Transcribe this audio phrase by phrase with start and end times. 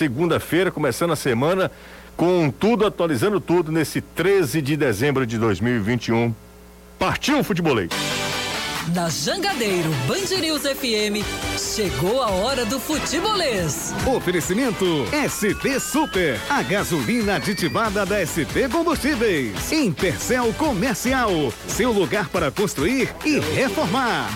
[0.00, 1.70] segunda-feira, começando a semana
[2.16, 6.34] com tudo, atualizando tudo nesse 13 de dezembro de 2021.
[6.98, 7.90] Partiu o futebolês!
[8.94, 11.22] Na Jangadeiro Band News FM,
[11.58, 13.92] chegou a hora do futebolês.
[14.06, 14.86] Oferecimento
[15.28, 19.70] ST Super, a gasolina aditivada da ST Combustíveis.
[19.70, 24.30] Intercel Comercial, seu lugar para construir e reformar.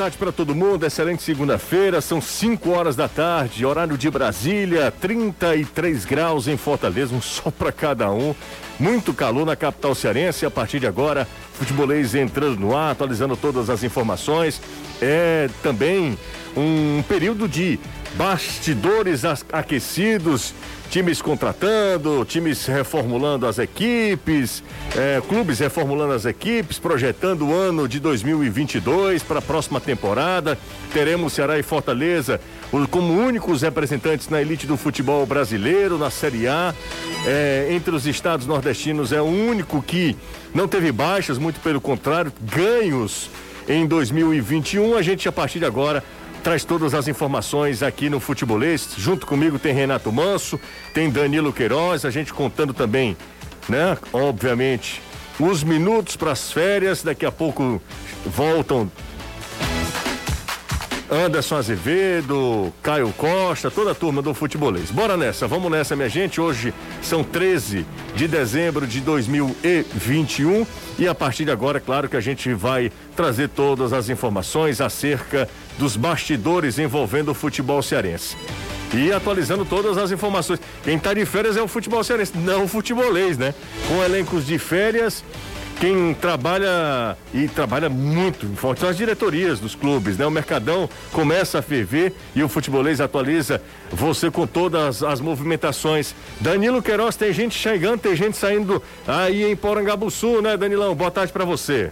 [0.00, 6.06] Tarde para todo mundo, excelente segunda-feira, são 5 horas da tarde, horário de Brasília, 33
[6.06, 8.34] graus em Fortaleza, um sol para cada um.
[8.78, 10.46] Muito calor na capital cearense.
[10.46, 14.58] A partir de agora, futebolês entrando no ar, atualizando todas as informações.
[15.02, 16.18] É também
[16.56, 17.78] um período de
[18.14, 20.54] bastidores aquecidos
[20.90, 24.62] times contratando, times reformulando as equipes,
[24.96, 30.58] é, clubes reformulando as equipes, projetando o ano de 2022 para a próxima temporada.
[30.92, 32.40] Teremos Ceará e Fortaleza
[32.90, 36.74] como únicos representantes na elite do futebol brasileiro, na Série A.
[37.24, 40.16] É, entre os estados nordestinos é o único que
[40.52, 43.30] não teve baixas, muito pelo contrário, ganhos
[43.68, 44.96] em 2021.
[44.96, 46.02] A gente, a partir de agora,
[46.40, 48.94] traz todas as informações aqui no Futebolês.
[48.96, 50.58] Junto comigo tem Renato Manso,
[50.92, 53.16] tem Danilo Queiroz, a gente contando também,
[53.68, 53.96] né?
[54.12, 55.02] Obviamente,
[55.38, 57.02] os minutos para as férias.
[57.02, 57.80] Daqui a pouco
[58.26, 58.90] voltam
[61.10, 64.92] Anderson Azevedo, Caio Costa, toda a turma do futebolês.
[64.92, 66.40] Bora nessa, vamos nessa, minha gente.
[66.40, 70.64] Hoje são 13 de dezembro de 2021
[70.96, 75.48] e a partir de agora, claro que a gente vai trazer todas as informações acerca
[75.78, 78.36] dos bastidores envolvendo o futebol cearense.
[78.94, 80.60] E atualizando todas as informações.
[80.84, 83.52] Quem está de férias é o futebol cearense, não o futebolês, né?
[83.88, 85.24] Com elencos de férias
[85.80, 90.26] quem trabalha e trabalha muito forte são as diretorias dos clubes, né?
[90.26, 96.14] O Mercadão começa a ferver e o futebolês atualiza você com todas as movimentações.
[96.38, 100.94] Danilo Queiroz, tem gente chegando, tem gente saindo aí em Porangabuçu, né, Danilão?
[100.94, 101.90] Boa tarde para você.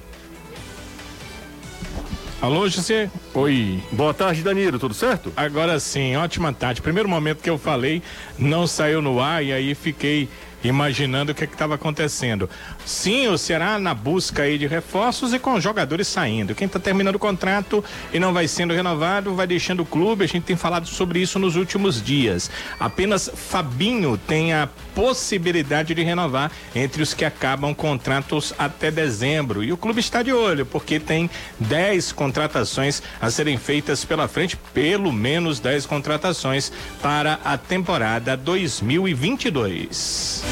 [2.43, 3.11] Alô, José?
[3.35, 3.83] Oi.
[3.91, 5.33] Boa tarde, Danilo, tudo certo?
[5.35, 6.83] Agora sim, ótima tarde.
[6.83, 8.03] Primeiro momento que eu falei,
[8.39, 10.29] não saiu no ar e aí fiquei
[10.63, 12.49] imaginando o que é estava acontecendo.
[12.85, 16.55] Sim, o Ceará na busca aí de reforços e com jogadores saindo.
[16.55, 20.25] Quem está terminando o contrato e não vai sendo renovado, vai deixando o clube.
[20.25, 22.51] A gente tem falado sobre isso nos últimos dias.
[22.79, 29.63] Apenas Fabinho tem a possibilidade de renovar entre os que acabam contratos até dezembro.
[29.63, 34.57] E o clube está de olho, porque tem 10 contratações a serem feitas pela frente,
[34.75, 40.43] pelo menos 10 contratações para a temporada 2022.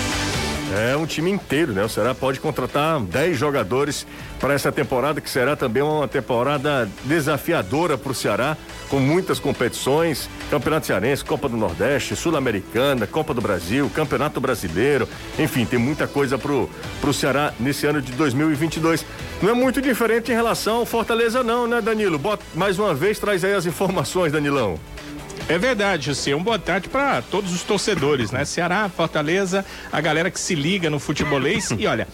[0.74, 1.84] É um time inteiro, né?
[1.84, 4.06] O Ceará pode contratar 10 jogadores
[4.40, 8.56] para essa temporada, que será também uma temporada desafiadora para o Ceará,
[8.88, 15.08] com muitas competições: Campeonato Cearense, Copa do Nordeste, Sul-Americana, Copa do Brasil, Campeonato Brasileiro.
[15.38, 16.68] Enfim, tem muita coisa pro,
[17.00, 19.06] pro Ceará nesse ano de 2022.
[19.40, 22.18] Não é muito diferente em relação ao Fortaleza, não, né, Danilo?
[22.18, 24.78] Bota, mais uma vez, traz aí as informações, Danilão.
[25.48, 26.34] É verdade, José.
[26.34, 28.44] Um boa tarde para todos os torcedores, né?
[28.44, 31.70] Ceará, Fortaleza, a galera que se liga no futebolês.
[31.78, 32.08] e olha,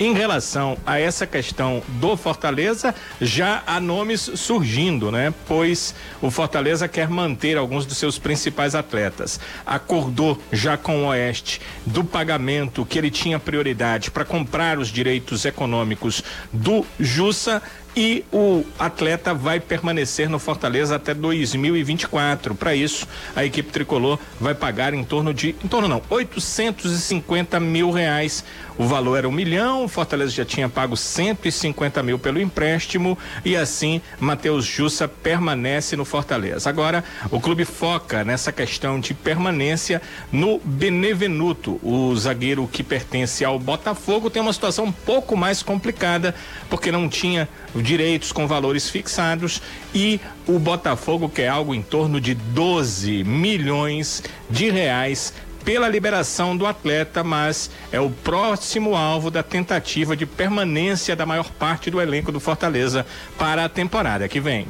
[0.00, 5.34] em relação a essa questão do Fortaleza, já há nomes surgindo, né?
[5.46, 9.40] Pois o Fortaleza quer manter alguns dos seus principais atletas.
[9.66, 15.44] Acordou já com o Oeste do pagamento que ele tinha prioridade para comprar os direitos
[15.44, 16.22] econômicos
[16.52, 17.60] do Jussa
[17.98, 22.54] e o atleta vai permanecer no Fortaleza até 2024.
[22.54, 27.90] Para isso, a equipe tricolor vai pagar em torno de, em torno não, 850 mil
[27.90, 28.44] reais.
[28.78, 33.56] O valor era um milhão, o Fortaleza já tinha pago 150 mil pelo empréstimo e
[33.56, 36.70] assim Matheus Jussa permanece no Fortaleza.
[36.70, 41.80] Agora, o clube foca nessa questão de permanência no Benevenuto.
[41.82, 46.32] O zagueiro que pertence ao Botafogo tem uma situação um pouco mais complicada,
[46.70, 47.48] porque não tinha
[47.88, 49.62] direitos com valores fixados
[49.94, 55.32] e o Botafogo quer algo em torno de 12 milhões de reais
[55.64, 61.50] pela liberação do atleta, mas é o próximo alvo da tentativa de permanência da maior
[61.52, 63.06] parte do elenco do Fortaleza
[63.38, 64.66] para a temporada que vem.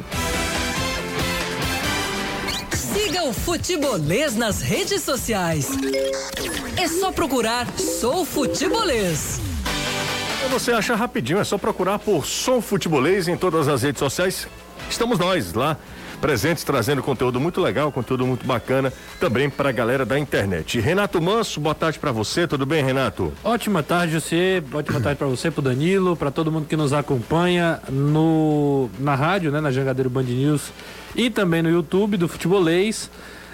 [2.73, 5.69] Siga o Futebolês nas redes sociais.
[6.77, 9.48] É só procurar Sou Futebolês.
[10.51, 14.49] Você acha rapidinho, é só procurar por Som Futebolês em todas as redes sociais.
[14.91, 15.77] Estamos nós lá
[16.21, 20.81] presentes trazendo conteúdo muito legal, conteúdo muito bacana também para a galera da internet.
[20.81, 23.33] Renato Manso, boa tarde para você, tudo bem, Renato?
[23.45, 27.81] Ótima tarde, você, ótima tarde para você, pro Danilo, para todo mundo que nos acompanha
[27.89, 30.73] no na rádio, né, na Jangadeiro Band News
[31.15, 33.11] e também no YouTube do Futebolês.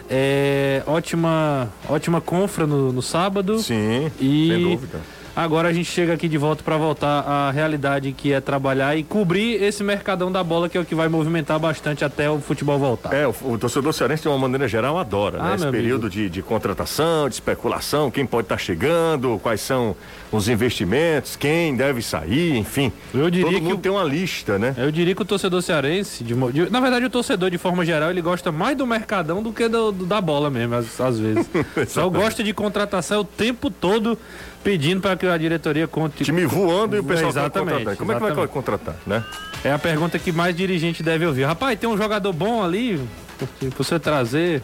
[0.09, 3.59] É, ótima, ótima confra no, no sábado.
[3.59, 5.01] Sim, e sem dúvida.
[5.37, 9.03] Agora a gente chega aqui de volta para voltar à realidade que é trabalhar e
[9.03, 12.79] cobrir esse mercadão da bola que é o que vai movimentar bastante até o futebol
[12.79, 13.13] voltar.
[13.13, 15.55] É, o, o torcedor cearense de uma maneira geral adora, Ah, né?
[15.57, 19.97] Esse período de, de contratação, de especulação, quem pode estar chegando, quais são
[20.31, 22.93] os investimentos, quem deve sair, enfim.
[23.13, 24.73] Eu diria Todo que mundo tem uma lista, né?
[24.79, 28.11] Eu diria que o torcedor cearense, de de- na verdade o torcedor de forma geral,
[28.11, 31.45] ele gosta mais do mercadão do que do, do- da bola mesmo, às, às vezes.
[31.89, 34.17] Só gosta de contratação o tempo todo
[34.65, 36.25] pedindo para que a diretoria conte.
[36.25, 37.97] Time voando e o pessoal quer Exatamente, contratar.
[37.97, 38.53] Como é que vai exatamente.
[38.53, 39.25] contratar, né?
[39.63, 41.45] É a pergunta que mais dirigente deve ouvir.
[41.45, 43.01] Rapaz, tem um jogador bom ali,
[43.39, 43.47] pra
[43.77, 44.63] você trazer.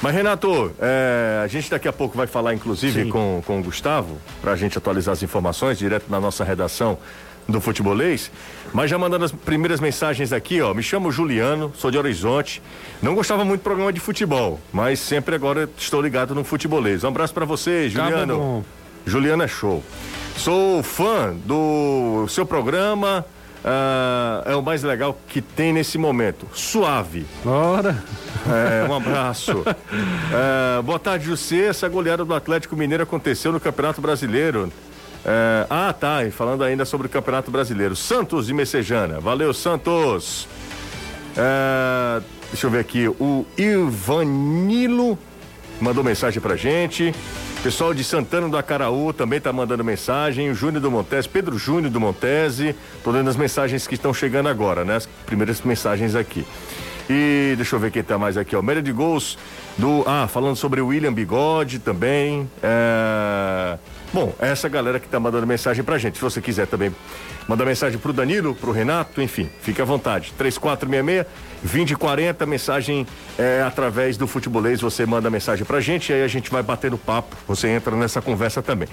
[0.00, 3.10] Mas, Renato, é, a gente daqui a pouco vai falar, inclusive, Sim.
[3.10, 6.96] com, com o Gustavo, para a gente atualizar as informações direto na nossa redação
[7.46, 8.30] do Futebolês.
[8.72, 10.72] Mas já mandando as primeiras mensagens aqui, ó.
[10.72, 12.62] Me chamo Juliano, sou de Horizonte.
[13.02, 17.04] Não gostava muito do programa de futebol, mas sempre agora estou ligado no Futebolês.
[17.04, 18.36] Um abraço para você, Juliano.
[18.36, 18.64] bom.
[19.06, 19.82] Juliano é show.
[20.36, 23.24] Sou fã do seu programa.
[23.64, 26.46] ah, é o mais legal que tem nesse momento.
[26.54, 27.26] Suave.
[27.44, 28.02] Ora,
[28.48, 29.64] É, um abraço.
[30.32, 31.66] É, boa tarde, José.
[31.66, 34.72] Essa goleada do Atlético Mineiro aconteceu no Campeonato Brasileiro.
[35.24, 36.24] É, ah, tá.
[36.24, 37.94] E falando ainda sobre o Campeonato Brasileiro.
[37.96, 39.18] Santos de Messejana.
[39.20, 40.48] Valeu, Santos.
[41.36, 43.08] É, deixa eu ver aqui.
[43.08, 45.18] O Ivanilo
[45.80, 47.12] mandou mensagem pra gente.
[47.62, 50.50] Pessoal de Santana do Acaraú também tá mandando mensagem.
[50.50, 52.74] O Júnior do Montese, Pedro Júnior do Montese.
[53.04, 54.96] Tô lendo as mensagens que estão chegando agora, né?
[54.96, 56.46] As primeiras mensagens aqui.
[57.08, 58.62] E deixa eu ver quem tá mais aqui, ó.
[58.62, 59.36] Média de gols
[59.76, 60.02] do.
[60.06, 62.48] Ah, falando sobre o William Bigode também.
[62.62, 63.76] É...
[64.12, 66.16] Bom, essa galera que tá mandando mensagem pra gente.
[66.16, 66.92] Se você quiser também
[67.46, 70.32] mandar mensagem pro Danilo, pro Renato, enfim, fique à vontade.
[70.36, 71.26] 3466
[71.62, 73.06] 2040, mensagem
[73.38, 74.80] é, através do futebolês.
[74.80, 77.36] Você manda mensagem pra gente e aí a gente vai batendo papo.
[77.46, 78.88] Você entra nessa conversa também.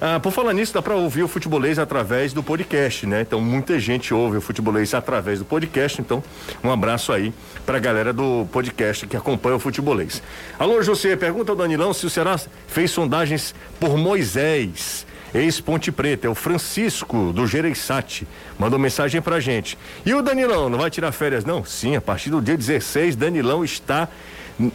[0.00, 3.22] Ah, por falar nisso, dá pra ouvir o futebolês através do podcast, né?
[3.22, 6.00] Então muita gente ouve o futebolês através do podcast.
[6.00, 6.22] Então,
[6.62, 7.32] um abraço aí
[7.64, 10.22] pra galera do podcast que acompanha o futebolês.
[10.58, 15.06] Alô, José, pergunta ao Danilão se o Ceará fez sondagens por Moisés.
[15.34, 18.26] Ex-Ponte Preta, é o Francisco do Gereissati.
[18.56, 19.76] Mandou mensagem pra gente.
[20.06, 21.64] E o Danilão, não vai tirar férias, não?
[21.64, 24.08] Sim, a partir do dia 16, Danilão está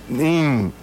[0.10, 0.74] em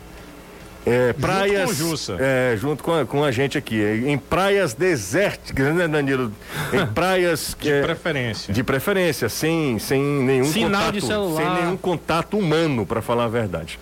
[0.86, 1.64] é, praias.
[1.64, 2.16] com o Jussa.
[2.20, 3.82] É, junto com a, com a gente aqui.
[4.06, 6.32] Em praias desérticas, né, Danilo?
[6.72, 7.56] Em praias.
[7.60, 8.54] De é, preferência.
[8.54, 10.94] de preferência, sem, sem nenhum Sinal contato.
[10.94, 11.42] de celular.
[11.42, 13.80] Sem nenhum contato humano, para falar a verdade.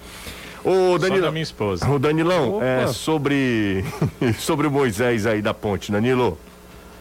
[0.64, 1.86] O Só Danilo, da minha esposa.
[1.90, 2.64] o Danilão, Opa.
[2.64, 3.84] é sobre
[4.40, 6.38] sobre o Moisés aí da ponte, Danilo.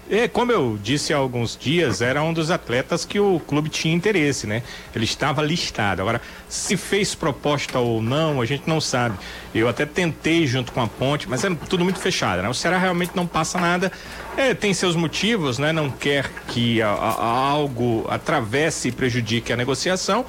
[0.09, 3.93] É, como eu disse há alguns dias, era um dos atletas que o clube tinha
[3.95, 4.61] interesse, né?
[4.93, 6.01] Ele estava listado.
[6.01, 9.17] Agora, se fez proposta ou não, a gente não sabe.
[9.55, 12.49] Eu até tentei junto com a ponte, mas é tudo muito fechado, né?
[12.49, 13.91] O Ceará realmente não passa nada.
[14.35, 15.71] É, tem seus motivos, né?
[15.71, 20.25] Não quer que a- a- algo atravesse e prejudique a negociação.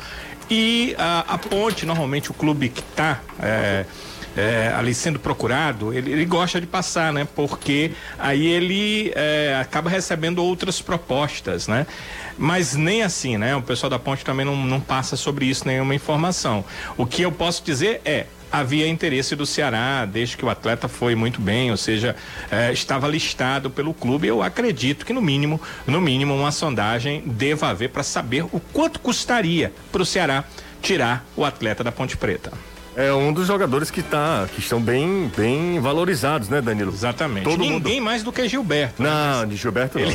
[0.49, 3.85] E a, a ponte, normalmente o clube que está é,
[4.77, 7.27] ali sendo procurado, ele, ele gosta de passar, né?
[7.35, 11.87] Porque aí ele é, acaba recebendo outras propostas, né?
[12.37, 13.55] Mas nem assim, né?
[13.55, 16.65] O pessoal da ponte também não, não passa sobre isso nenhuma informação.
[16.97, 18.27] O que eu posso dizer é.
[18.53, 22.15] Havia interesse do Ceará, desde que o atleta foi muito bem, ou seja,
[22.49, 24.29] é, estava listado pelo clube.
[24.29, 29.01] Eu acredito que no mínimo, no mínimo, uma sondagem deva haver para saber o quanto
[29.01, 30.45] custaria para o Ceará
[30.81, 32.53] tirar o atleta da Ponte Preta.
[32.97, 36.93] É um dos jogadores que tá, que estão bem, bem valorizados, né, Danilo?
[36.93, 37.45] Exatamente.
[37.45, 39.03] Todo Ninguém mais do que Gilberto.
[39.03, 40.07] Não, de Gilberto não.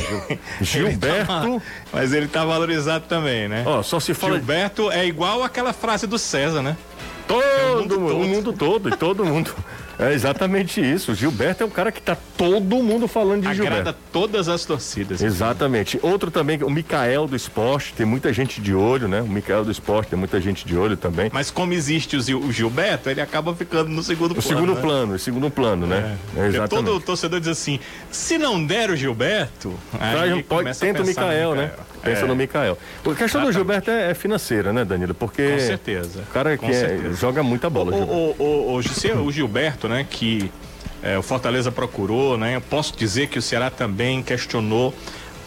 [0.62, 3.64] Gilberto, Ele tá- mas ele tá valorizado também, né?
[3.66, 6.76] ó, só se fala Gilberto é igual aquela frase do César, né?
[7.28, 8.18] todo o mundo o todo.
[8.28, 9.54] mundo todo e todo mundo.
[10.00, 11.14] É exatamente isso.
[11.14, 13.98] Gilberto é um cara que tá todo mundo falando de Agrada Gilberto.
[14.12, 15.20] todas as torcidas.
[15.22, 15.98] Exatamente.
[16.02, 19.20] Outro também, o Mikael do esporte, tem muita gente de olho, né?
[19.20, 21.30] O Mikael do esporte tem muita gente de olho também.
[21.32, 24.48] Mas como existe o, Gil- o Gilberto, ele acaba ficando no segundo O plano.
[24.48, 24.80] segundo né?
[24.80, 25.96] plano, o segundo plano, né?
[25.96, 26.86] É, Porque exatamente.
[26.86, 27.78] todo torcedor diz assim:
[28.10, 31.72] se não der o Gilberto, aí um- pode, tenta o Mikael, né?
[32.02, 32.78] Pensa É, no Mikael.
[33.00, 33.52] A questão do Exatamente.
[33.54, 35.14] Gilberto é, é financeira, né, Danilo?
[35.14, 35.50] Porque.
[35.52, 36.20] Com certeza.
[36.28, 37.94] O cara que é- joga muita bola.
[37.94, 40.50] O, o, o, o, José, o Gilberto, né, que
[41.02, 42.56] é, o Fortaleza procurou, né?
[42.56, 44.94] Eu posso dizer que o Ceará também questionou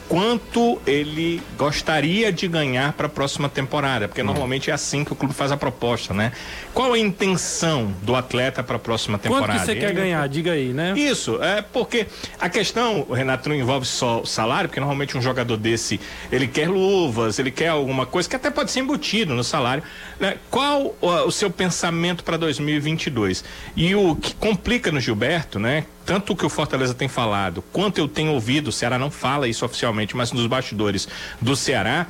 [0.07, 4.25] quanto ele gostaria de ganhar para a próxima temporada, porque hum.
[4.25, 6.31] normalmente é assim que o clube faz a proposta, né?
[6.73, 9.53] Qual a intenção do atleta para a próxima temporada?
[9.53, 10.27] Quanto que você quer ganhar?
[10.27, 10.93] Diga aí, né?
[10.95, 12.07] Isso, é porque
[12.39, 15.99] a questão, Renato, não envolve só o salário, porque normalmente um jogador desse,
[16.31, 19.83] ele quer luvas, ele quer alguma coisa que até pode ser embutido no salário,
[20.19, 20.35] né?
[20.49, 23.43] Qual o, o seu pensamento para 2022?
[23.75, 25.85] E o que complica no Gilberto, né?
[26.05, 29.47] Tanto o que o Fortaleza tem falado, quanto eu tenho ouvido, o Ceará não fala
[29.47, 31.07] isso oficialmente, mas nos bastidores
[31.41, 32.07] do Ceará,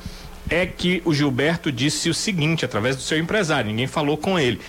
[0.48, 4.60] é que o Gilberto disse o seguinte, através do seu empresário, ninguém falou com ele.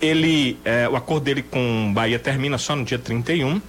[0.00, 3.60] Ele, é, o acordo dele com o Bahia termina só no dia 31.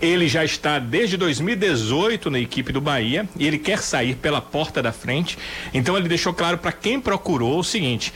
[0.00, 4.82] Ele já está desde 2018 na equipe do Bahia e ele quer sair pela porta
[4.82, 5.38] da frente.
[5.72, 8.12] Então ele deixou claro para quem procurou o seguinte: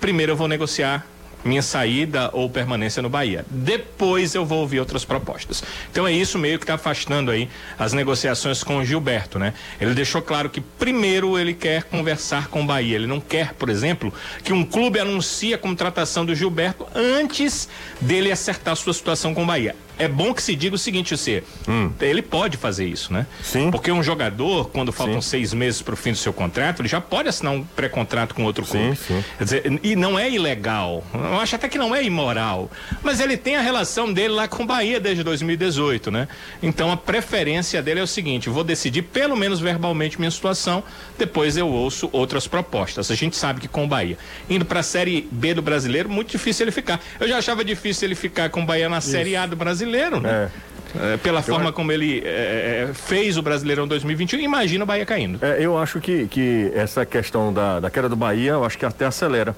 [0.00, 1.06] primeiro eu vou negociar
[1.44, 3.44] minha saída ou permanência no Bahia.
[3.50, 5.62] Depois eu vou ouvir outras propostas.
[5.90, 9.54] Então é isso meio que está afastando aí as negociações com o Gilberto, né?
[9.80, 12.96] Ele deixou claro que primeiro ele quer conversar com o Bahia.
[12.96, 14.12] Ele não quer, por exemplo,
[14.42, 17.68] que um clube anuncie a contratação do Gilberto antes
[18.00, 21.42] dele acertar sua situação com o Bahia é bom que se diga o seguinte, você,
[21.66, 21.90] hum.
[22.00, 23.26] ele pode fazer isso, né?
[23.42, 23.70] Sim.
[23.70, 25.30] Porque um jogador, quando faltam sim.
[25.30, 28.44] seis meses para o fim do seu contrato, ele já pode assinar um pré-contrato com
[28.44, 28.96] outro clube.
[28.96, 29.24] Sim, sim.
[29.38, 31.02] Quer dizer, e não é ilegal.
[31.14, 32.70] Eu acho até que não é imoral.
[33.02, 36.28] Mas ele tem a relação dele lá com o Bahia desde 2018, né?
[36.62, 40.82] Então a preferência dele é o seguinte: vou decidir pelo menos verbalmente minha situação,
[41.18, 43.10] depois eu ouço outras propostas.
[43.10, 46.30] A gente sabe que com o Bahia, indo para a Série B do brasileiro, muito
[46.30, 47.00] difícil ele ficar.
[47.18, 49.10] Eu já achava difícil ele ficar com o Bahia na isso.
[49.10, 50.50] Série A do brasileiro brasileiro, né?
[50.62, 50.66] É.
[50.98, 51.72] É, pela eu forma acho...
[51.74, 55.38] como ele é, é, fez o Brasileirão 2021, imagina o Bahia caindo.
[55.44, 58.86] É, eu acho que, que essa questão da, da queda do Bahia, eu acho que
[58.86, 59.54] até acelera.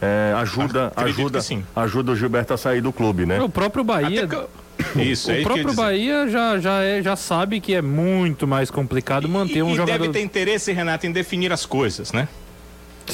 [0.00, 1.40] É, ajuda, ajuda,
[1.76, 3.40] ajuda o Gilberto a sair do clube, né?
[3.40, 4.28] O próprio Bahia.
[4.96, 9.58] Isso, o próprio Bahia já, já, é, já sabe que é muito mais complicado manter
[9.58, 10.00] e, um e jogador.
[10.00, 12.26] deve ter interesse, Renato, em definir as coisas, né?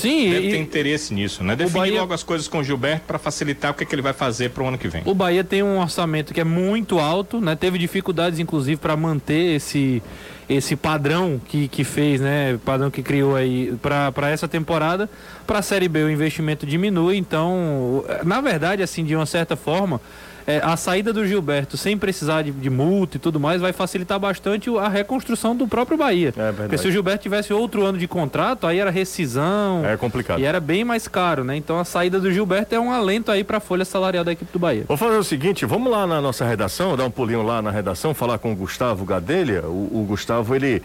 [0.00, 0.50] Sim, deve e...
[0.50, 1.56] ter interesse nisso, né?
[1.56, 2.00] Definir Bahia...
[2.00, 4.50] logo as coisas com o Gilberto para facilitar o que, é que ele vai fazer
[4.50, 5.02] para o ano que vem.
[5.04, 7.56] O Bahia tem um orçamento que é muito alto, né?
[7.56, 10.02] Teve dificuldades, inclusive, para manter esse
[10.48, 12.58] esse padrão que, que fez, né?
[12.64, 15.08] Padrão que criou aí para essa temporada.
[15.46, 20.00] Para a Série B o investimento diminui, então, na verdade, assim, de uma certa forma,
[20.48, 24.18] é, a saída do Gilberto sem precisar de, de, multa e tudo mais vai facilitar
[24.18, 26.32] bastante a reconstrução do próprio Bahia.
[26.34, 29.84] É Porque se o Gilberto tivesse outro ano de contrato, aí era rescisão.
[29.84, 30.40] É complicado.
[30.40, 31.54] E era bem mais caro, né?
[31.54, 34.50] Então a saída do Gilberto é um alento aí para a folha salarial da equipe
[34.50, 34.84] do Bahia.
[34.88, 38.14] Vou fazer o seguinte, vamos lá na nossa redação, dar um pulinho lá na redação,
[38.14, 39.64] falar com o Gustavo Gadelha.
[39.66, 40.82] O, o Gustavo, ele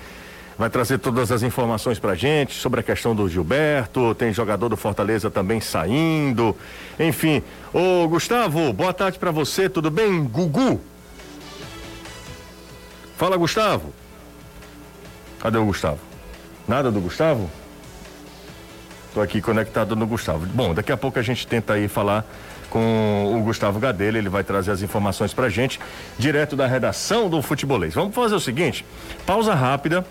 [0.58, 4.78] vai trazer todas as informações pra gente sobre a questão do Gilberto, tem jogador do
[4.78, 6.56] Fortaleza também saindo.
[7.00, 7.42] Enfim,
[7.74, 10.24] ô Gustavo, boa tarde para você, tudo bem?
[10.24, 10.80] Gugu.
[13.18, 13.94] Fala, Gustavo.
[15.40, 16.00] Cadê o Gustavo?
[16.68, 17.50] Nada do Gustavo?
[19.14, 20.46] Tô aqui conectado no Gustavo.
[20.46, 22.26] Bom, daqui a pouco a gente tenta aí falar
[22.70, 25.80] com o Gustavo Gadelha, ele vai trazer as informações pra gente,
[26.18, 27.94] direto da redação do Futebolês.
[27.94, 28.84] Vamos fazer o seguinte,
[29.28, 30.04] pausa rápida,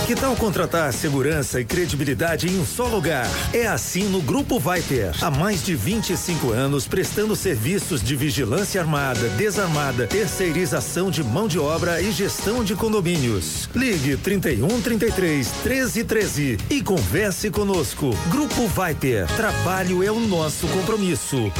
[0.07, 3.25] Que tal contratar segurança e credibilidade em um só lugar?
[3.53, 5.15] É assim no Grupo Viper.
[5.23, 11.57] Há mais de 25 anos prestando serviços de vigilância armada, desarmada, terceirização de mão de
[11.59, 13.71] obra e gestão de condomínios.
[13.75, 18.11] Ligue 31 33 13 13 e converse conosco.
[18.29, 19.29] Grupo Viper.
[19.37, 21.53] Trabalho é o nosso compromisso.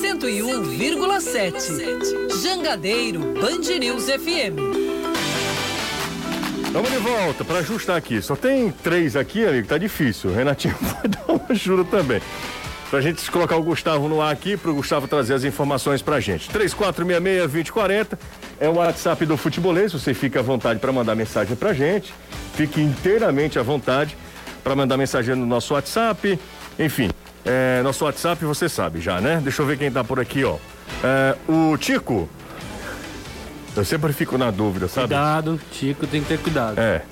[0.00, 2.42] 101,7.
[2.42, 4.85] Jangadeiro Band News FM.
[6.76, 8.20] Vamos de volta para ajustar aqui.
[8.20, 10.28] Só tem três aqui, amigo, tá difícil.
[10.28, 12.20] O Renatinho vai dar uma ajuda também.
[12.90, 16.50] Pra gente colocar o Gustavo no ar aqui, pro Gustavo trazer as informações pra gente.
[16.50, 18.18] 3466-2040
[18.60, 19.94] é o WhatsApp do Futebolês.
[19.94, 22.12] Você fica à vontade para mandar mensagem pra gente.
[22.52, 24.14] Fique inteiramente à vontade
[24.62, 26.38] para mandar mensagem no nosso WhatsApp.
[26.78, 27.08] Enfim,
[27.42, 29.40] é, nosso WhatsApp você sabe já, né?
[29.42, 30.58] Deixa eu ver quem tá por aqui, ó.
[31.02, 32.28] É, o Tico.
[33.76, 35.08] Eu sempre fico na dúvida, sabe?
[35.08, 36.78] Cuidado, Tico tem que ter cuidado.
[36.78, 37.02] É.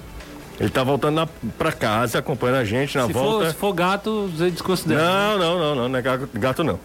[0.58, 1.26] Ele tá voltando na,
[1.58, 3.46] pra casa, acompanhando a gente na se, volta.
[3.46, 5.02] for, se for gato, você desconsidera.
[5.02, 6.78] Não, não, não, não, não é gato, gato não.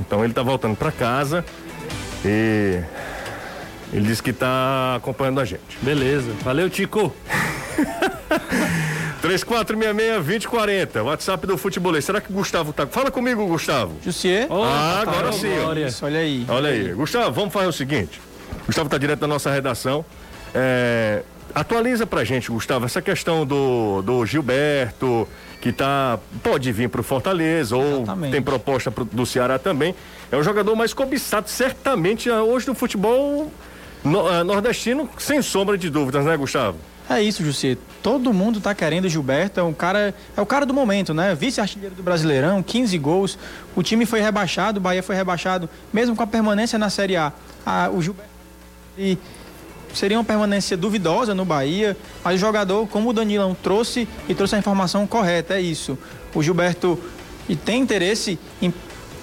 [0.00, 1.44] Então ele tá voltando pra casa
[2.24, 2.82] e
[3.92, 5.78] ele disse que tá acompanhando a gente.
[5.80, 6.30] Beleza.
[6.42, 7.14] Valeu, Tico.
[9.22, 12.04] 3466-2040, WhatsApp do Futebolês.
[12.04, 12.86] Será que o Gustavo tá.
[12.86, 13.96] Fala comigo, Gustavo.
[14.04, 14.46] Jussier?
[14.50, 15.58] Oh, ah, agora sim.
[15.58, 15.62] ó.
[15.62, 15.86] Glória.
[15.86, 16.44] Isso, olha aí.
[16.46, 16.92] Olha aí.
[16.92, 18.20] Gustavo, vamos fazer o seguinte.
[18.66, 20.04] Gustavo tá direto da nossa redação.
[20.54, 21.22] É,
[21.54, 25.28] atualiza pra gente, Gustavo, essa questão do, do Gilberto,
[25.60, 26.18] que tá.
[26.42, 28.32] Pode vir pro Fortaleza, ou Exatamente.
[28.32, 29.94] tem proposta pro- do Ceará também.
[30.30, 33.50] É o jogador mais cobiçado, certamente, ah, hoje no futebol
[34.02, 36.78] no- ah, nordestino, sem sombra de dúvidas, né, Gustavo?
[37.08, 37.76] É isso, Jussier.
[38.02, 41.34] Todo mundo tá querendo o Gilberto, é um cara, é o cara do momento, né?
[41.34, 43.38] Vice-artilheiro do Brasileirão, 15 gols.
[43.76, 47.30] O time foi rebaixado, o Bahia foi rebaixado, mesmo com a permanência na Série A.
[47.66, 48.30] Ah, o Gilberto
[48.98, 49.18] e
[49.92, 54.56] seria uma permanência duvidosa no Bahia, mas o jogador, como o Danilão trouxe e trouxe
[54.56, 55.98] a informação correta, é isso.
[56.34, 56.98] O Gilberto
[57.64, 58.72] tem interesse em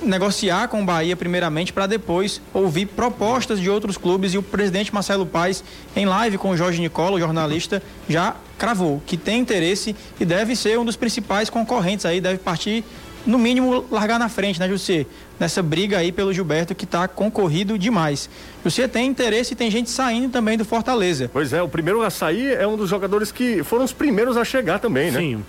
[0.01, 4.93] negociar com o Bahia primeiramente para depois ouvir propostas de outros clubes e o presidente
[4.93, 5.63] Marcelo Paes
[5.95, 10.55] em live com o Jorge Nicola, o jornalista, já cravou que tem interesse e deve
[10.55, 12.83] ser um dos principais concorrentes aí, deve partir
[13.25, 15.05] no mínimo largar na frente, né, José?
[15.39, 18.29] Nessa briga aí pelo Gilberto que está concorrido demais.
[18.63, 21.29] José tem interesse e tem gente saindo também do Fortaleza.
[21.31, 24.45] Pois é, o primeiro a sair é um dos jogadores que foram os primeiros a
[24.45, 25.19] chegar também, né?
[25.19, 25.43] Sim.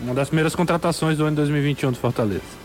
[0.00, 2.63] Uma das primeiras contratações do ano 2021 do Fortaleza.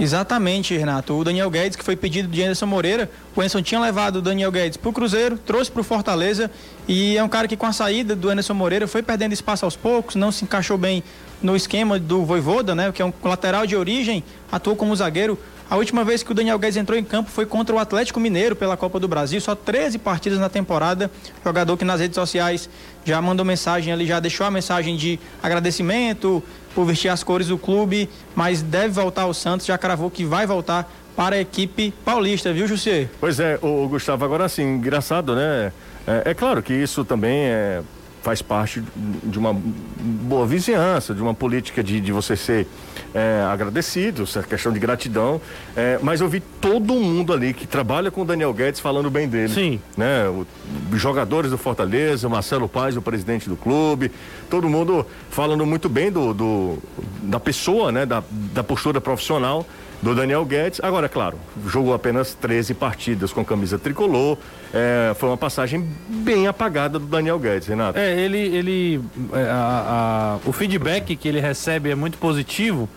[0.00, 1.12] Exatamente, Renato.
[1.14, 4.52] O Daniel Guedes, que foi pedido de Anderson Moreira, o Anderson tinha levado o Daniel
[4.52, 6.48] Guedes para o Cruzeiro, trouxe para o Fortaleza
[6.86, 9.74] e é um cara que com a saída do Anderson Moreira foi perdendo espaço aos
[9.74, 11.02] poucos, não se encaixou bem
[11.42, 15.36] no esquema do Voivoda, né, que é um lateral de origem, atuou como zagueiro.
[15.70, 18.56] A última vez que o Daniel Guedes entrou em campo foi contra o Atlético Mineiro
[18.56, 21.10] pela Copa do Brasil, só 13 partidas na temporada.
[21.44, 22.70] Jogador que nas redes sociais
[23.04, 26.42] já mandou mensagem ali, já deixou a mensagem de agradecimento
[26.74, 30.46] por vestir as cores do clube, mas deve voltar ao Santos, já cravou que vai
[30.46, 33.08] voltar para a equipe paulista, viu, José?
[33.18, 35.72] Pois é, o, Gustavo, agora assim, engraçado, né?
[36.06, 37.82] É, é claro que isso também é,
[38.22, 38.82] faz parte
[39.24, 42.66] de uma boa vizinhança, de uma política de, de você ser
[43.14, 45.40] é, agradecido, essa questão de gratidão.
[45.76, 49.28] É, mas eu vi todo mundo ali que trabalha com o Daniel Guedes falando bem
[49.28, 49.52] dele.
[49.52, 49.80] Sim.
[49.96, 50.28] Né?
[50.28, 50.46] O-
[50.92, 54.10] os jogadores do Fortaleza, Marcelo Paz, o presidente do clube,
[54.50, 56.78] todo mundo falando muito bem do, do-
[57.22, 58.04] da pessoa, né?
[58.06, 59.66] Da, da postura profissional
[60.00, 60.80] do Daniel Guedes.
[60.82, 64.38] Agora, claro, jogou apenas 13 partidas com camisa tricolor.
[64.72, 67.98] É, foi uma passagem bem apagada do Daniel Guedes, Renato.
[67.98, 68.38] É, ele.
[68.38, 69.00] ele
[69.32, 72.88] é, a- a- o feedback que ele recebe é muito positivo.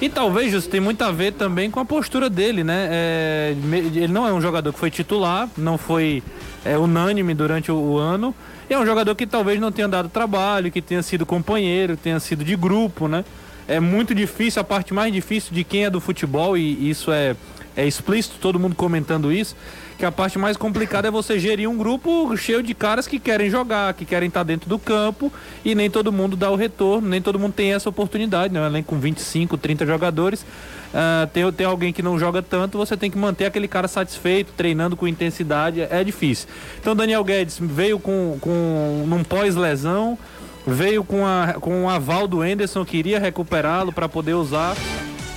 [0.00, 2.88] E talvez isso tem muito a ver também com a postura dele, né?
[2.90, 3.54] É,
[3.94, 6.22] ele não é um jogador que foi titular, não foi
[6.64, 8.34] é, unânime durante o, o ano.
[8.68, 12.18] E é um jogador que talvez não tenha dado trabalho, que tenha sido companheiro, tenha
[12.18, 13.24] sido de grupo, né?
[13.66, 17.34] É muito difícil, a parte mais difícil de quem é do futebol, e isso é,
[17.76, 19.56] é explícito, todo mundo comentando isso,
[19.96, 23.48] que a parte mais complicada é você gerir um grupo cheio de caras que querem
[23.48, 25.32] jogar, que querem estar dentro do campo,
[25.64, 28.64] e nem todo mundo dá o retorno, nem todo mundo tem essa oportunidade, né?
[28.66, 30.44] Elenco com 25, 30 jogadores.
[30.92, 34.52] ah, tem, tem alguém que não joga tanto, você tem que manter aquele cara satisfeito,
[34.56, 36.48] treinando com intensidade, é, é difícil.
[36.80, 40.18] Então Daniel Guedes veio com, com num pós-lesão,
[40.66, 44.76] veio com, a, com o aval do Enderson, que iria recuperá-lo para poder usar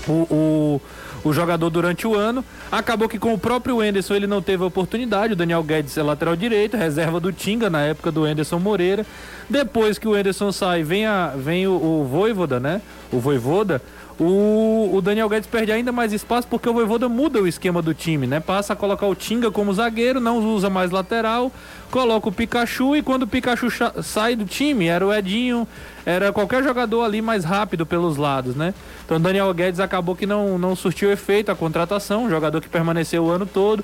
[0.07, 0.81] o, o,
[1.23, 2.43] o jogador durante o ano.
[2.71, 5.33] Acabou que com o próprio Enderson ele não teve a oportunidade.
[5.33, 9.05] O Daniel Guedes é lateral direito, reserva do Tinga na época do Enderson Moreira.
[9.49, 12.81] Depois que o Enderson sai, vem, a, vem o, o Voivoda, né?
[13.11, 13.81] O Voivoda.
[14.19, 17.93] O, o Daniel Guedes perde ainda mais espaço porque o Voivoda muda o esquema do
[17.93, 18.39] time, né?
[18.39, 21.51] Passa a colocar o Tinga como zagueiro, não usa mais lateral,
[21.91, 23.67] coloca o Pikachu e quando o Pikachu
[24.01, 25.67] sai do time, era o Edinho,
[26.03, 28.73] era qualquer jogador ali mais rápido pelos lados, né?
[29.05, 32.69] Então o Daniel Guedes acabou que não, não surtiu efeito a contratação, um jogador que
[32.69, 33.83] permaneceu o ano todo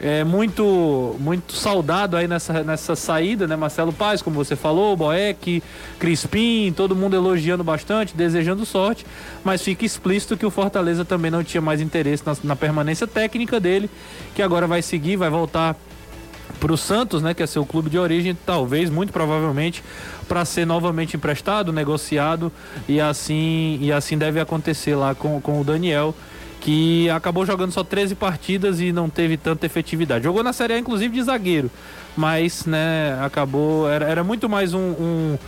[0.00, 3.56] é, muito muito saudado aí nessa, nessa saída, né?
[3.56, 5.62] Marcelo Paz, como você falou, Boeck,
[5.98, 9.04] Crispim, todo mundo elogiando bastante, desejando sorte,
[9.42, 13.58] mas fica explícito que o Fortaleza também não tinha mais interesse na, na permanência técnica
[13.58, 13.90] dele,
[14.34, 15.76] que agora vai seguir, vai voltar
[16.58, 19.82] para o Santos, né, que é seu clube de origem, talvez, muito provavelmente,
[20.26, 22.52] para ser novamente emprestado, negociado
[22.88, 26.14] e assim e assim deve acontecer lá com, com o Daniel
[26.60, 30.24] que acabou jogando só 13 partidas e não teve tanta efetividade.
[30.24, 31.70] Jogou na Série A, inclusive, de zagueiro,
[32.16, 33.88] mas, né, acabou.
[33.88, 35.38] Era, era muito mais um, um,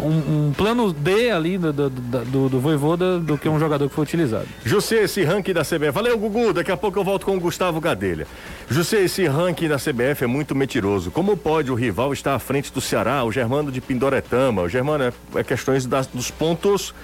[0.00, 3.94] um, um plano D ali do, do, do, do Voivoda do que um jogador que
[3.94, 4.46] foi utilizado.
[4.64, 5.90] José, esse ranking da CBF.
[5.90, 6.52] Valeu, Gugu.
[6.52, 8.26] Daqui a pouco eu volto com o Gustavo Gadelha.
[8.68, 11.10] José, esse ranking da CBF é muito mentiroso.
[11.10, 14.62] Como pode o rival estar à frente do Ceará, o Germano de Pindoretama?
[14.62, 16.94] O Germano é, é questões das, dos pontos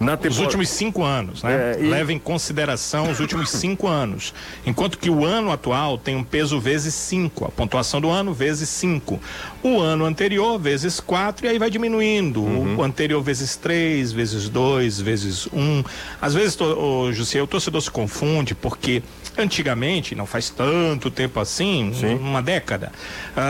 [0.00, 0.28] na temporada...
[0.28, 1.74] Os últimos cinco anos, né?
[1.76, 1.88] É, e...
[1.88, 4.32] Leva em consideração os últimos cinco anos.
[4.64, 8.68] Enquanto que o ano atual tem um peso vezes cinco, a pontuação do ano vezes
[8.68, 9.20] cinco.
[9.62, 12.42] O ano anterior vezes quatro e aí vai diminuindo.
[12.42, 12.76] Uhum.
[12.76, 15.82] O anterior vezes três, vezes dois, vezes um.
[16.20, 19.02] Às vezes, o José, o torcedor se confunde porque
[19.36, 22.14] antigamente, não faz tanto tempo assim, Sim.
[22.14, 22.90] uma década,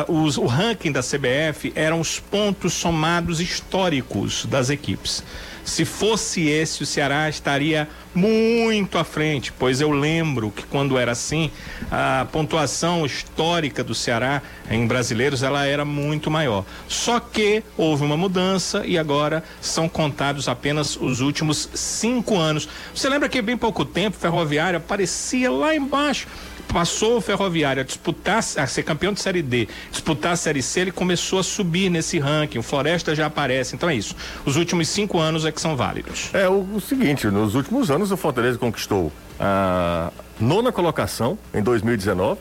[0.09, 5.25] uh, os, o ranking da CBF eram os pontos somados históricos das equipes.
[5.69, 11.13] Se fosse esse, o Ceará estaria muito à frente, pois eu lembro que quando era
[11.13, 11.51] assim,
[11.91, 16.65] a pontuação histórica do Ceará em brasileiros ela era muito maior.
[16.89, 22.67] Só que houve uma mudança e agora são contados apenas os últimos cinco anos.
[22.95, 26.27] Você lembra que bem pouco tempo Ferroviária aparecia lá embaixo
[26.73, 30.81] passou o Ferroviário a disputar, a ser campeão de Série D, disputar a Série C,
[30.81, 32.59] ele começou a subir nesse ranking.
[32.59, 33.75] O Floresta já aparece.
[33.75, 34.15] Então é isso.
[34.45, 36.31] Os últimos cinco anos é que são válidos.
[36.33, 42.41] É o, o seguinte: nos últimos anos o Fortaleza conquistou a nona colocação em 2019,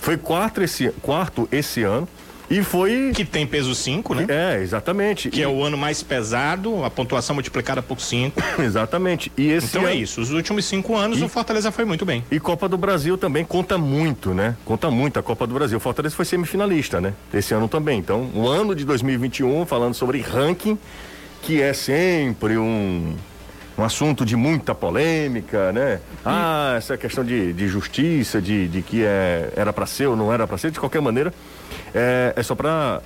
[0.00, 2.08] foi quarto esse, quarto esse ano
[2.50, 3.12] e foi.
[3.14, 4.26] Que tem peso 5, né?
[4.28, 5.30] É, exatamente.
[5.30, 5.42] Que e...
[5.42, 8.40] é o ano mais pesado, a pontuação multiplicada por 5.
[8.62, 9.30] exatamente.
[9.36, 10.20] E esse então é isso.
[10.20, 11.24] Os últimos cinco anos e...
[11.24, 12.24] o Fortaleza foi muito bem.
[12.30, 14.56] E Copa do Brasil também conta muito, né?
[14.64, 15.78] Conta muito a Copa do Brasil.
[15.78, 17.14] O Fortaleza foi semifinalista, né?
[17.32, 17.98] Esse ano também.
[17.98, 20.78] Então, o ano de 2021, falando sobre ranking,
[21.42, 23.14] que é sempre um
[23.78, 26.00] um assunto de muita polêmica, né?
[26.24, 30.32] Ah, essa questão de, de justiça, de, de que é, era para ser ou não
[30.32, 31.32] era para ser, de qualquer maneira,
[31.94, 33.00] é, é só para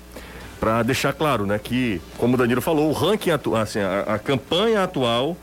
[0.59, 4.17] para deixar claro, né, que como o Danilo falou, o ranking atual, assim, a, a
[4.17, 5.37] campanha atual,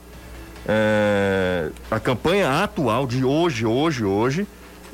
[0.66, 4.46] é, a campanha atual de hoje, hoje, hoje,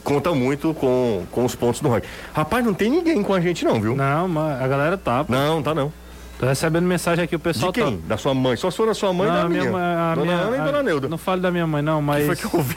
[0.03, 2.09] conta muito com, com os pontos do ranking.
[2.35, 3.95] Rapaz, não tem ninguém com a gente não, viu?
[3.95, 5.25] Não, mas a galera tá.
[5.29, 5.93] Não, tá não.
[6.39, 7.97] Tô recebendo mensagem aqui, o pessoal De quem?
[7.97, 8.09] Tá...
[8.09, 8.57] Da sua mãe?
[8.57, 9.71] Só se for da sua mãe não, e da minha.
[9.71, 11.09] minha a dona minha, Ana e Dona Neuda.
[11.09, 12.21] Não fale da minha mãe, não, mas.
[12.21, 12.77] Que foi que eu ouvi?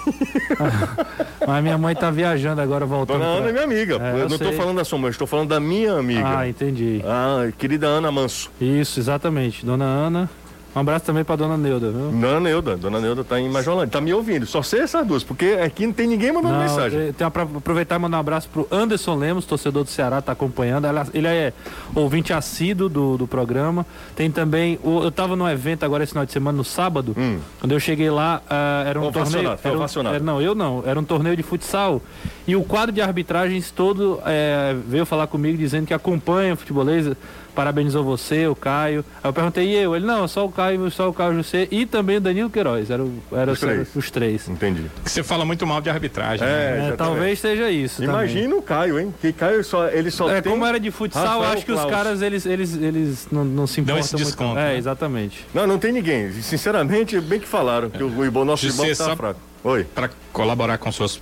[1.46, 3.20] mas minha mãe tá viajando agora, voltando.
[3.20, 3.98] Dona Ana é minha amiga.
[4.02, 4.48] É, eu, eu não sei.
[4.48, 6.40] tô falando da sua mãe, estou falando da minha amiga.
[6.40, 7.02] Ah, entendi.
[7.06, 8.50] Ah, querida Ana Manso.
[8.62, 9.66] Isso, exatamente.
[9.66, 10.30] Dona Ana.
[10.76, 12.12] Um abraço também pra dona Neuda, viu?
[12.12, 14.46] Dona Neuda, dona Neuda tá em Majolândia, tá me ouvindo.
[14.46, 17.12] Só sei essas duas, porque aqui não tem ninguém mandando não, mensagem.
[17.14, 20.86] Tem pra aproveitar e mandar um abraço pro Anderson Lemos, torcedor do Ceará, tá acompanhando.
[21.14, 21.54] Ele é
[21.96, 23.86] ouvinte assíduo do, do programa.
[24.16, 24.80] Tem também.
[24.84, 27.16] Eu tava num evento agora esse final de semana, no sábado.
[27.18, 27.40] Hum.
[27.60, 29.58] Quando eu cheguei lá, uh, era um torneio.
[29.64, 30.84] Era um, não, eu não.
[30.86, 32.02] Era um torneio de futsal.
[32.48, 37.08] E o quadro de arbitragens todo é, veio falar comigo dizendo que acompanha o futebolês
[37.56, 39.04] parabenizou você, o Caio.
[39.24, 39.96] Aí eu perguntei, e eu?
[39.96, 42.90] Ele, não, só o Caio, só o Caio José e também o Danilo Queiroz.
[42.90, 43.96] Era, era os, três.
[43.96, 44.50] os três.
[44.50, 44.86] Entendi.
[45.04, 46.46] Você fala muito mal de arbitragem.
[46.48, 46.90] É, né?
[46.90, 48.04] é talvez seja isso.
[48.04, 49.14] Imagina o Caio, hein?
[49.20, 50.52] Que Caio só, ele só é, tem...
[50.52, 51.86] Como era de futsal, Rafael acho que Klaus.
[51.86, 54.60] os caras, eles, eles, eles não, não se importam Dão esse desconto, muito.
[54.60, 54.78] É, né?
[54.78, 55.46] exatamente.
[55.54, 56.32] Não, não tem ninguém.
[56.42, 59.40] Sinceramente, bem que falaram que o, o nosso irmão tá fraco.
[59.64, 59.84] Oi.
[59.84, 61.22] Para colaborar com suas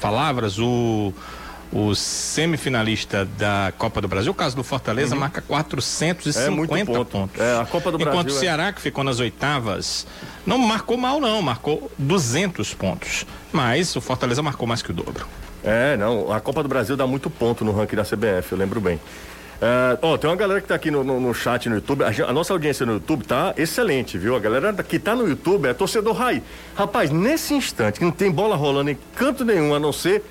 [0.00, 1.12] palavras, o
[1.72, 5.20] o semifinalista da Copa do Brasil, o caso do Fortaleza, uhum.
[5.20, 7.04] marca 450 é ponto.
[7.04, 7.40] pontos.
[7.40, 8.72] É, a Copa do Enquanto Brasil, o Ceará, é...
[8.72, 10.06] que ficou nas oitavas,
[10.46, 13.26] não marcou mal, não, marcou 200 pontos.
[13.52, 15.26] Mas o Fortaleza marcou mais que o dobro.
[15.64, 18.80] É, não, a Copa do Brasil dá muito ponto no ranking da CBF, eu lembro
[18.80, 19.00] bem.
[19.60, 22.04] É, ó, tem uma galera que tá aqui no, no, no chat no YouTube.
[22.04, 24.36] A, a, nossa audiência no YouTube tá excelente, viu?
[24.36, 26.42] A galera que tá no YouTube é torcedor Rai.
[26.74, 30.22] Rapaz, nesse instante que não tem bola rolando em canto nenhum, a não ser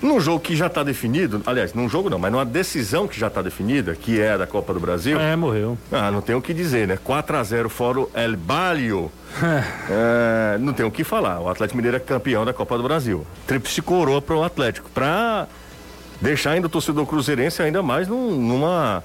[0.00, 3.26] Num jogo que já está definido, aliás, num jogo não, mas numa decisão que já
[3.26, 5.18] está definida, que é da Copa do Brasil.
[5.18, 5.76] É, morreu.
[5.90, 6.96] Ah, não tem o que dizer, né?
[7.02, 9.10] 4 a 0 fora o El Balio.
[9.90, 11.40] É, não tem o que falar.
[11.40, 13.26] O Atlético Mineiro é campeão da Copa do Brasil.
[13.46, 14.88] Tríplice coroa para o Atlético.
[14.90, 15.46] Para
[16.20, 19.02] deixar ainda o torcedor cruzeirense ainda mais num- numa,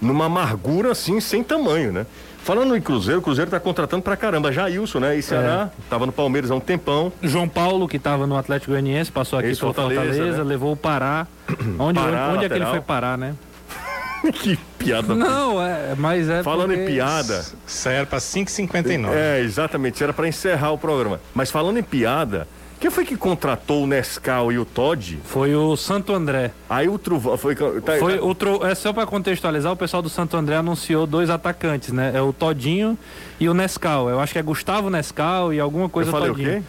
[0.00, 2.06] numa amargura assim, sem tamanho, né?
[2.44, 4.52] Falando em Cruzeiro, o Cruzeiro tá contratando pra caramba.
[4.52, 5.16] Jailson, né?
[5.16, 7.10] E Ceará, tava no Palmeiras há um tempão.
[7.22, 10.44] João Paulo, que estava no Atlético Goianiense, passou aqui pelo Ex-Fortaleza, Fortaleza, né?
[10.44, 11.26] levou o Pará.
[11.78, 13.34] Onde, Pará, onde é que ele foi parar, né?
[14.42, 15.14] que piada.
[15.14, 16.42] Não, é, mas é.
[16.42, 17.44] Falando porque- em piada.
[17.66, 19.08] Isso era pra 5,59.
[19.14, 19.94] É, exatamente.
[19.94, 21.20] Isso era pra encerrar o programa.
[21.34, 22.46] Mas falando em piada,
[22.84, 25.18] quem foi que contratou o Nescau e o Todd?
[25.24, 26.50] Foi o Santo André.
[26.68, 27.54] Aí o Truvão foi.
[27.56, 28.62] tá- Foi tá- o tro...
[28.66, 32.12] É só pra contextualizar, o pessoal do Santo André anunciou dois atacantes, né?
[32.14, 32.98] É o Todinho
[33.40, 34.10] e o Nescau.
[34.10, 36.56] Eu acho que é Gustavo Nescau e alguma coisa Eu falei o Todinho.
[36.60, 36.62] quê?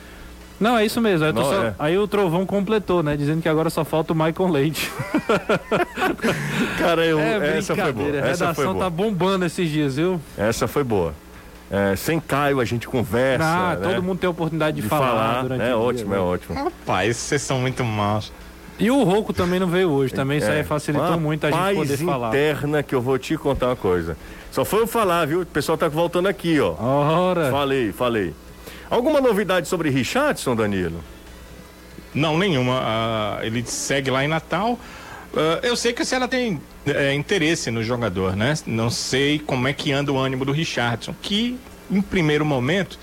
[0.57, 1.27] Não, é isso mesmo.
[1.33, 1.75] Tô Não, só- é.
[1.77, 3.17] aí o Trovão completou, né?
[3.17, 4.89] Dizendo que agora só falta o Michael Leite.
[6.79, 7.93] Cara, eu, é essa foi boa.
[7.93, 8.25] brincadeira.
[8.25, 8.85] A Essa foi redação boa.
[8.85, 10.21] tá bombando esses dias, viu?
[10.37, 11.13] Essa foi boa.
[11.69, 13.43] É, sem Caio a gente conversa.
[13.45, 13.87] Ah, né?
[13.93, 15.41] todo mundo tem a oportunidade de, de falar, falar.
[15.41, 16.17] durante É o dia, ótimo, né?
[16.17, 16.63] é ótimo.
[16.63, 18.31] Rapaz, vocês são muito maus.
[18.77, 21.49] E o Rouco também não veio hoje, também isso É, aí facilitou uma muito a
[21.51, 22.27] gente paz poder falar.
[22.27, 24.17] interna que eu vou te contar uma coisa.
[24.51, 25.41] Só foi eu falar, viu?
[25.41, 26.75] O pessoal tá voltando aqui, ó.
[26.77, 28.33] Ora, Falei, falei.
[28.89, 30.99] Alguma novidade sobre Richardson, Danilo?
[32.13, 32.79] Não, nenhuma.
[32.83, 34.77] Ah, ele segue lá em Natal.
[35.35, 38.53] Ah, eu sei que o Ceará tem eh, interesse no jogador, né?
[38.65, 41.57] Não sei como é que anda o ânimo do Richardson, que
[41.91, 42.97] em primeiro momento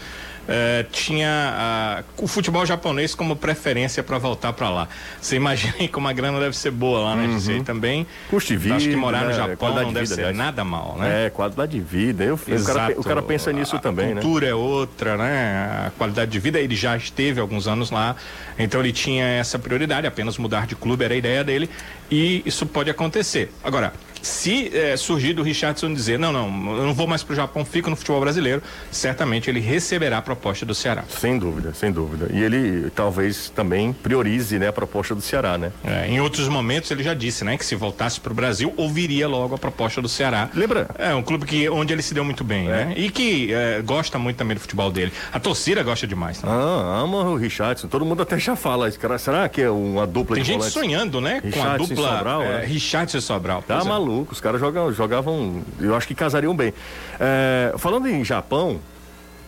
[0.48, 4.88] eh, tinha ah, o futebol japonês como preferência para voltar para lá.
[5.20, 7.32] Você imagina aí como a grana deve ser boa lá, né?
[7.32, 7.62] Gisele?
[7.62, 8.06] também.
[8.28, 9.34] Custo de Acho que vida, morar no né?
[9.34, 10.36] Japão não de deve vida, ser aliás.
[10.36, 11.26] nada mal, né?
[11.26, 12.24] É, qualidade de vida.
[12.24, 14.20] Eu, o, cara, o cara pensa nisso a também, né?
[14.20, 15.86] cultura é outra, né?
[15.86, 18.16] A qualidade de vida, ele já esteve alguns anos lá,
[18.58, 21.70] então ele tinha essa prioridade, apenas mudar de clube era a ideia dele,
[22.10, 23.52] e isso pode acontecer.
[23.62, 27.64] Agora, se eh, surgir do Richardson dizer, não, não, eu não vou mais pro Japão,
[27.64, 31.04] fico no futebol brasileiro, certamente ele receberá a proposta do Ceará.
[31.08, 32.28] Sem dúvida, sem dúvida.
[32.32, 35.72] E ele talvez também priorize né, a proposta do Ceará, né?
[35.84, 39.54] É, em outros momentos ele já disse, né, que se voltasse pro Brasil, ouviria logo
[39.54, 40.48] a proposta do Ceará.
[40.54, 40.88] Lembra?
[40.98, 42.94] É, um clube que, onde ele se deu muito bem, né?
[42.96, 45.12] E que eh, gosta muito também do futebol dele.
[45.32, 46.42] A torcida gosta demais.
[46.42, 46.48] Né?
[46.50, 47.88] Ah, ama o Richardson.
[47.88, 48.90] Todo mundo até já fala.
[48.92, 50.74] Cara, será que é uma dupla Tem de gente volantes?
[50.74, 51.40] sonhando, né?
[51.40, 52.64] com a Richardson dupla Sobral, é, né?
[52.66, 53.62] Richardson e Sobral.
[53.62, 53.84] Tá é.
[54.12, 56.74] Maluco, os caras jogam, jogavam, eu acho que casariam bem.
[57.18, 58.80] É, falando em Japão,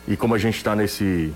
[0.08, 1.32] e como a gente está nesse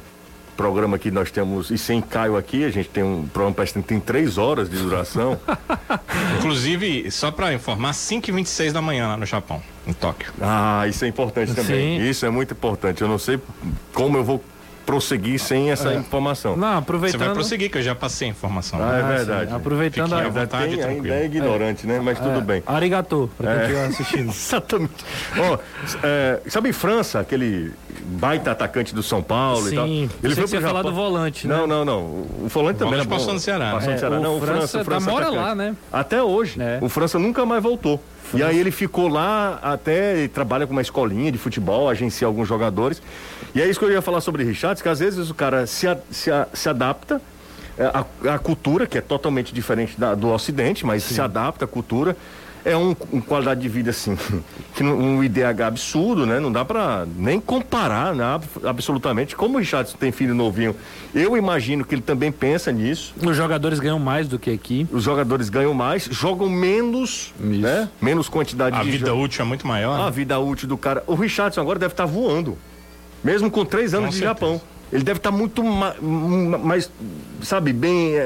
[0.56, 3.82] programa aqui, nós temos, e sem Caio aqui, a gente tem um programa parece que
[3.82, 5.38] tem três horas de duração.
[6.38, 10.32] Inclusive, só pra informar, 5h26 da manhã lá no Japão, em Tóquio.
[10.40, 12.00] ah, isso é importante também.
[12.00, 12.08] Sim.
[12.08, 13.02] Isso é muito importante.
[13.02, 13.38] Eu não sei
[13.92, 14.42] como eu vou
[14.92, 16.52] prosseguir sem essa informação.
[16.52, 17.32] não, Você vai aproveitando.
[17.34, 18.78] prosseguir, que eu já passei a informação.
[18.82, 19.54] Ah, é Ah, sim, verdade.
[19.54, 22.00] Aproveitando Fiquem a, vontade, tem, ainda é ignorante, né?
[22.02, 22.62] Mas tudo É, bem.
[22.66, 23.62] Arigato, pra quem É.
[23.64, 24.28] estiver assistindo.
[24.32, 25.04] Exatamente.
[26.02, 27.72] É, sabe França, aquele
[28.02, 29.86] baita atacante do São Paulo e tal?
[29.86, 31.54] Sim, Ele foi que você ia pro falar do volante, né?
[31.54, 31.98] Não, não, não.
[32.00, 33.16] O volante também volante era bom.
[33.16, 33.94] passou no Ceará, Passou né?
[33.94, 34.16] no Ceará.
[34.16, 35.44] É, o não, o França, França o França tá- mora atacante.
[35.48, 35.76] lá, né?
[35.92, 36.60] Até hoje.
[36.62, 36.78] É.
[36.80, 38.02] O França nunca mais voltou.
[38.34, 42.46] E aí ele ficou lá até ele trabalha com uma escolinha de futebol, agencia alguns
[42.46, 43.00] jogadores.
[43.54, 45.88] E é isso que eu ia falar sobre Richards, que às vezes o cara se,
[45.88, 47.20] a- se, a- se adapta
[47.78, 51.68] é, à à cultura, que é totalmente diferente da- do Ocidente, mas se adapta à
[51.68, 52.16] cultura.
[52.64, 54.16] É um, um qualidade de vida assim,
[54.74, 56.38] que não- um IDH absurdo, né?
[56.40, 58.24] Não dá pra nem comparar, né?
[58.24, 59.34] Ab- absolutamente.
[59.36, 60.74] Como o Richardson tem filho novinho,
[61.14, 63.14] eu imagino que ele também pensa nisso.
[63.22, 64.86] Os jogadores ganham mais do que aqui.
[64.92, 67.60] Os jogadores ganham mais, jogam menos, Isso.
[67.60, 67.88] né?
[68.02, 69.98] Menos quantidade A de vida jo- útil é muito maior.
[70.00, 70.10] A né?
[70.10, 71.02] vida útil do cara.
[71.06, 72.58] O Richardson agora deve estar voando.
[73.24, 74.34] Mesmo com três anos Com de certeza.
[74.34, 74.60] Japão.
[74.92, 76.90] Ele deve estar muito ma- ma- mais,
[77.42, 78.14] sabe, bem.
[78.14, 78.20] É,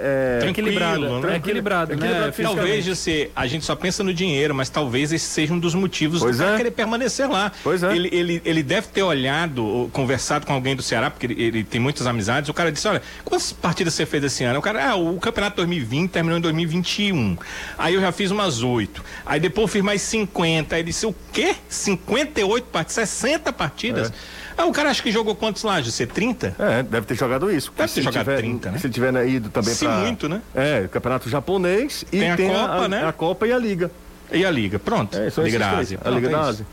[0.00, 1.32] é, Tranquilo, equilibrado, né?
[1.32, 1.96] é equilibrado, né?
[1.96, 2.56] Equilibrado Fisicamente.
[2.66, 6.20] Talvez você, a gente só pensa no dinheiro, mas talvez esse seja um dos motivos
[6.20, 6.56] Pois do é.
[6.56, 7.52] querer permanecer lá.
[7.62, 7.94] Pois é.
[7.94, 11.80] Ele, ele, ele deve ter olhado, conversado com alguém do Ceará, porque ele, ele tem
[11.80, 12.48] muitas amizades.
[12.48, 14.58] O cara disse: Olha, quantas partidas você fez esse ano?
[14.58, 17.36] O cara, ah, o campeonato 2020 terminou em 2021.
[17.76, 19.04] Aí eu já fiz umas oito.
[19.26, 20.74] Aí depois eu fiz mais 50.
[20.74, 21.54] Aí ele disse: O quê?
[21.68, 22.92] 58 partidas?
[23.10, 24.12] 60 partidas?
[24.58, 26.06] Ah, o cara acha que jogou quantos lá, José?
[26.06, 26.56] 30?
[26.58, 27.72] É, deve ter jogado isso.
[27.76, 28.78] Deve Se ter jogado tiver- 30, né?
[28.78, 29.98] Se ele tiver ido também Se para.
[29.98, 30.40] muito, né?
[30.54, 33.06] É, o campeonato japonês e Tem tem, a Copa, né?
[33.06, 33.90] a Copa e a Liga.
[34.32, 34.78] E a Liga?
[34.78, 35.16] Pronto.
[35.16, 35.70] É, Liga da.
[35.78, 35.98] Ásia.
[36.04, 36.66] A Liga da é Ásia.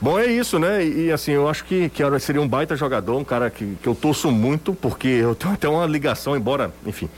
[0.00, 0.84] Bom, é isso, né?
[0.84, 3.86] E, e, assim, eu acho que, que seria um baita jogador, um cara que, que
[3.88, 7.08] eu torço muito, porque eu tenho até uma ligação, embora, enfim.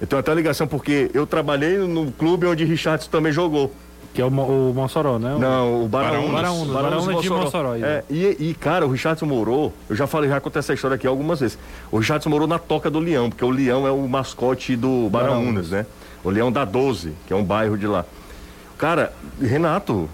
[0.00, 3.74] Eu tenho até uma ligação porque eu trabalhei no clube onde Richardson também jogou.
[4.14, 5.36] Que é o, o Mossoró, né?
[5.38, 6.30] Não, o Baraunas.
[6.30, 7.74] Baraunas, Baraunas de Mossoró.
[7.76, 11.06] É, e, e, cara, o Richardson morou, eu já falei, já contei essa história aqui
[11.06, 11.58] algumas vezes.
[11.90, 15.70] O Richardson morou na Toca do Leão, porque o Leão é o mascote do Baraunas,
[15.70, 15.86] né?
[16.22, 18.04] O Leão da 12, que é um bairro de lá.
[18.76, 20.08] Cara, Renato,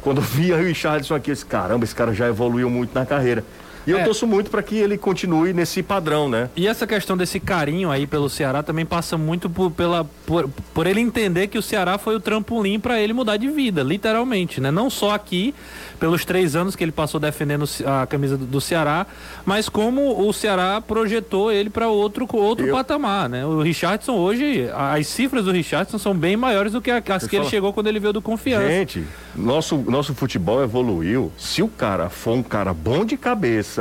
[0.00, 3.04] quando eu via o Richardson aqui, eu disse, caramba, esse cara já evoluiu muito na
[3.04, 3.44] carreira.
[3.90, 4.04] E eu É.
[4.04, 6.48] torço muito para que ele continue nesse padrão, né?
[6.56, 10.86] E essa questão desse carinho aí pelo Ceará também passa muito por, pela, por, por
[10.86, 14.70] ele entender que o Ceará foi o trampolim para ele mudar de vida, literalmente, né?
[14.70, 15.54] Não só aqui,
[15.98, 19.06] pelos três anos que ele passou defendendo a camisa do, do Ceará,
[19.44, 23.44] mas como o Ceará projetou ele para outro, outro Eu- patamar, né?
[23.46, 27.46] O Richardson hoje, as cifras do Richardson são bem maiores do que as que ele
[27.46, 28.66] chegou quando ele veio do Confiança.
[28.68, 31.32] Gente, nosso, nosso futebol evoluiu.
[31.38, 33.79] Se o cara for um cara bom de cabeça,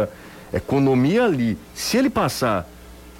[0.54, 2.70] economia ali, se ele passar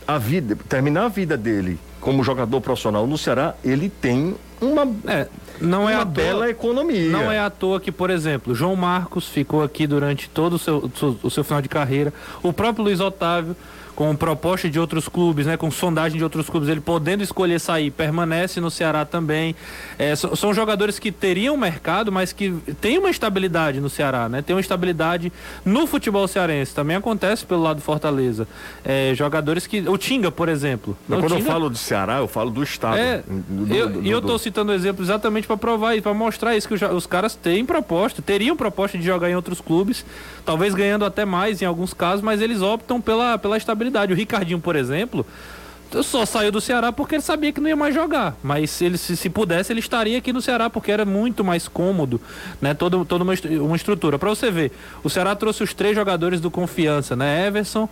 [0.08, 5.28] a vida, terminar a vida dele como jogador profissional no Ceará, ele tem uma, É,
[5.62, 7.10] não é uma à toa- bela economia.
[7.10, 10.92] Não é à toa que, por exemplo, João Marcos ficou aqui durante todo o seu,
[11.24, 12.14] o seu- final de carreira.
[12.44, 13.56] O próprio Luiz Otávio,
[13.96, 17.92] com proposta de outros clubes, né, com sondagem de outros clubes, ele podendo escolher sair,
[17.92, 19.54] permanece no Ceará também.
[19.98, 24.42] É, so- são jogadores que teriam mercado, mas que têm uma estabilidade no Ceará, né?
[24.42, 25.34] Tem uma estabilidade
[25.66, 26.74] no futebol cearense.
[26.74, 28.48] Também acontece pelo lado do Fortaleza.
[28.86, 29.82] É, jogadores que.
[29.90, 30.98] O Tinga, por exemplo.
[31.06, 32.98] Mas quando eu Tinga- falo do Ceará, eu falo do Estado.
[32.98, 36.04] é, Do- do- eu, do- e eu do- tô citando exemplo exatamente para provar isso,
[36.04, 39.62] para mostrar isso, que os, os caras têm proposta, teriam proposta de jogar em outros
[39.62, 40.06] clubes,
[40.46, 44.12] talvez ganhando até mais em alguns casos, mas eles optam pela, pela estabilidade.
[44.12, 45.26] O Ricardinho, por exemplo,
[46.04, 48.36] só saiu do Ceará porque ele sabia que não ia mais jogar.
[48.44, 51.68] Mas se ele se, se pudesse, ele estaria aqui no Ceará porque era muito mais
[51.68, 52.22] cômodo,
[52.62, 52.74] né?
[52.74, 54.20] Toda, toda uma, uma estrutura.
[54.20, 54.72] Para você ver,
[55.04, 57.48] o Ceará trouxe os três jogadores do confiança, né?
[57.48, 57.90] Everson,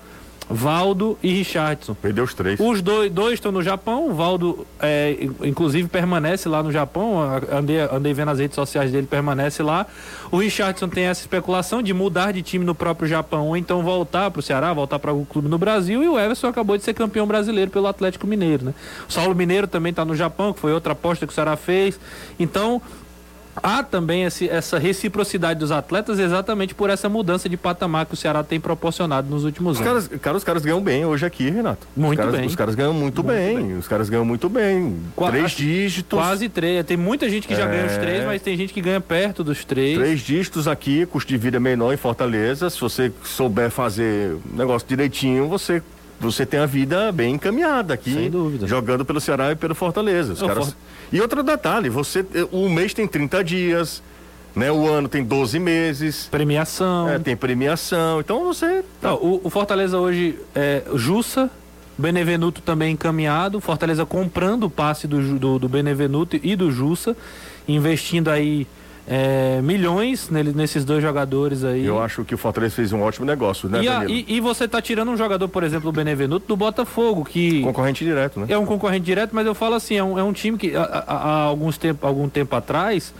[0.49, 1.93] Valdo e Richardson.
[1.93, 2.59] Perdeu os três.
[2.59, 7.19] Os dois, dois estão no Japão, o Valdo, é, in- inclusive, permanece lá no Japão.
[7.51, 9.85] Andei, andei vendo as redes sociais dele, permanece lá.
[10.31, 14.31] O Richardson tem essa especulação de mudar de time no próprio Japão, ou então voltar
[14.31, 16.01] para o Ceará, voltar para algum clube no Brasil.
[16.01, 18.65] E o Everson acabou de ser campeão brasileiro pelo Atlético Mineiro.
[18.65, 18.73] Né?
[19.07, 21.99] O Saulo Mineiro também está no Japão, que foi outra aposta que o Ceará fez.
[22.39, 22.81] Então.
[23.61, 28.17] Há também esse- essa reciprocidade dos atletas exatamente por essa mudança de patamar que o
[28.17, 30.07] Ceará tem proporcionado nos últimos Os anos.
[30.07, 31.87] caras, cara, os caras ganham bem hoje aqui, Renato.
[31.95, 32.47] Muito os caras, bem.
[32.47, 33.77] Os caras ganham muito, bem.
[33.77, 34.97] Os caras ganham muito bem.
[35.15, 36.17] Qua- três dígitos.
[36.19, 36.85] Quase três.
[36.85, 37.67] Tem muita gente que já É.
[37.67, 39.97] ganha os três, mas tem gente que ganha perto dos três.
[39.97, 42.69] Três dígitos aqui, custo de vida menor em Fortaleza.
[42.69, 45.81] Se você souber fazer o negócio direitinho, você,
[46.19, 48.13] você tem a vida bem encaminhada aqui.
[48.13, 48.67] Sem dúvida.
[48.67, 50.33] Jogando pelo Ceará e pelo Fortaleza.
[50.39, 50.75] Não, caras- For-
[51.11, 54.01] E outro detalhe, você, o mês tem 30 dias,
[54.55, 54.71] né?
[54.71, 57.07] O ano tem 12 meses, Premiação.
[57.09, 58.19] é, tem premiação.
[58.19, 58.83] Então você.
[59.01, 61.49] Não, o, o Fortaleza hoje é Jussa,
[61.97, 67.15] Benevenuto também encaminhado, Fortaleza comprando o passe do, do, do Benevenuto e do Jussa,
[67.67, 68.67] investindo aí
[69.09, 71.85] é, milhões nele- nesses dois jogadores aí.
[71.85, 74.67] Eu acho que o Fortaleza fez um ótimo negócio, né, e, a- e- e você
[74.67, 78.47] tá tirando um jogador, por exemplo, o Benevenuto do Botafogo, que Concorrente direto, né?
[78.49, 81.43] é um concorrente direto, mas eu falo assim, é um, é um time que há
[81.43, 83.13] alguns tempo, algum tempo atrás,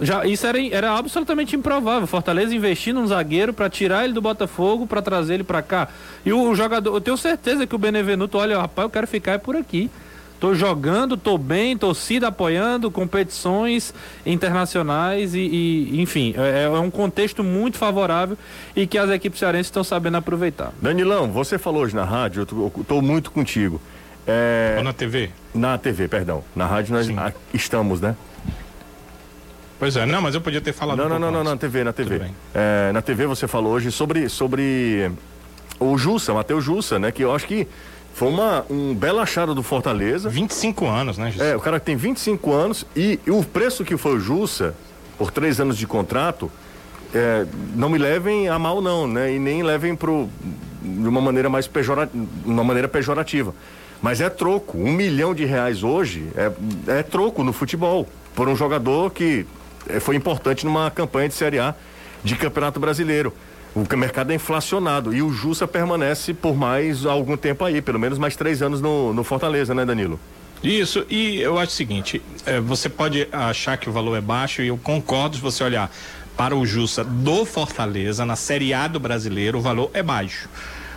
[0.00, 2.06] já, isso era, era absolutamente improvável.
[2.08, 5.86] Fortaleza investindo num zagueiro para tirar ele do Botafogo, para trazer ele para cá.
[6.26, 9.32] E o, o jogador, eu tenho certeza que o Benevenuto, olha, rapaz, eu quero ficar
[9.32, 9.88] é por aqui.
[10.42, 13.94] Tô jogando, tô bem, torcida apoiando, competições
[14.26, 18.36] internacionais e, e, enfim, é, é um contexto muito favorável
[18.74, 20.72] e que as equipes cearenses estão sabendo aproveitar.
[20.82, 23.80] Danilão, você falou hoje na rádio, eu tô, eu tô muito contigo.
[24.26, 25.30] É, Ou na TV?
[25.54, 26.42] na TV, perdão.
[26.56, 28.16] Na rádio nós ah, estamos, né?
[29.78, 31.56] Pois é, não, mas eu podia ter falado Não, um não, pouco não, não, na.
[31.56, 32.20] TV, na TV.
[32.52, 35.08] É, na TV você falou hoje sobre, sobre
[35.78, 37.12] o Jussa, Matheus Jussa, né?
[37.12, 37.68] Que eu acho que
[38.14, 40.28] foi uma, um belo achado do Fortaleza.
[40.28, 41.48] 25 anos, né, Jesus?
[41.48, 44.74] É, o cara tem 25 anos e, e o preço que foi o Jussa,
[45.18, 46.50] por três anos de contrato,
[47.14, 49.34] é, não me levem a mal não, né?
[49.34, 50.28] E nem levem pro,
[50.82, 53.54] de uma maneira mais pejorativa, uma maneira pejorativa.
[54.00, 54.78] Mas é troco.
[54.78, 58.08] Um milhão de reais hoje é, é troco no futebol.
[58.34, 59.46] Por um jogador que
[59.88, 61.74] é, foi importante numa campanha de Série A
[62.24, 63.32] de Campeonato Brasileiro.
[63.74, 68.18] O mercado é inflacionado e o Jussa permanece por mais algum tempo aí, pelo menos
[68.18, 70.20] mais três anos no, no Fortaleza, né, Danilo?
[70.62, 74.62] Isso, e eu acho o seguinte: eh, você pode achar que o valor é baixo,
[74.62, 75.90] e eu concordo se você olhar
[76.36, 80.48] para o Jussa do Fortaleza, na Série A do brasileiro, o valor é baixo.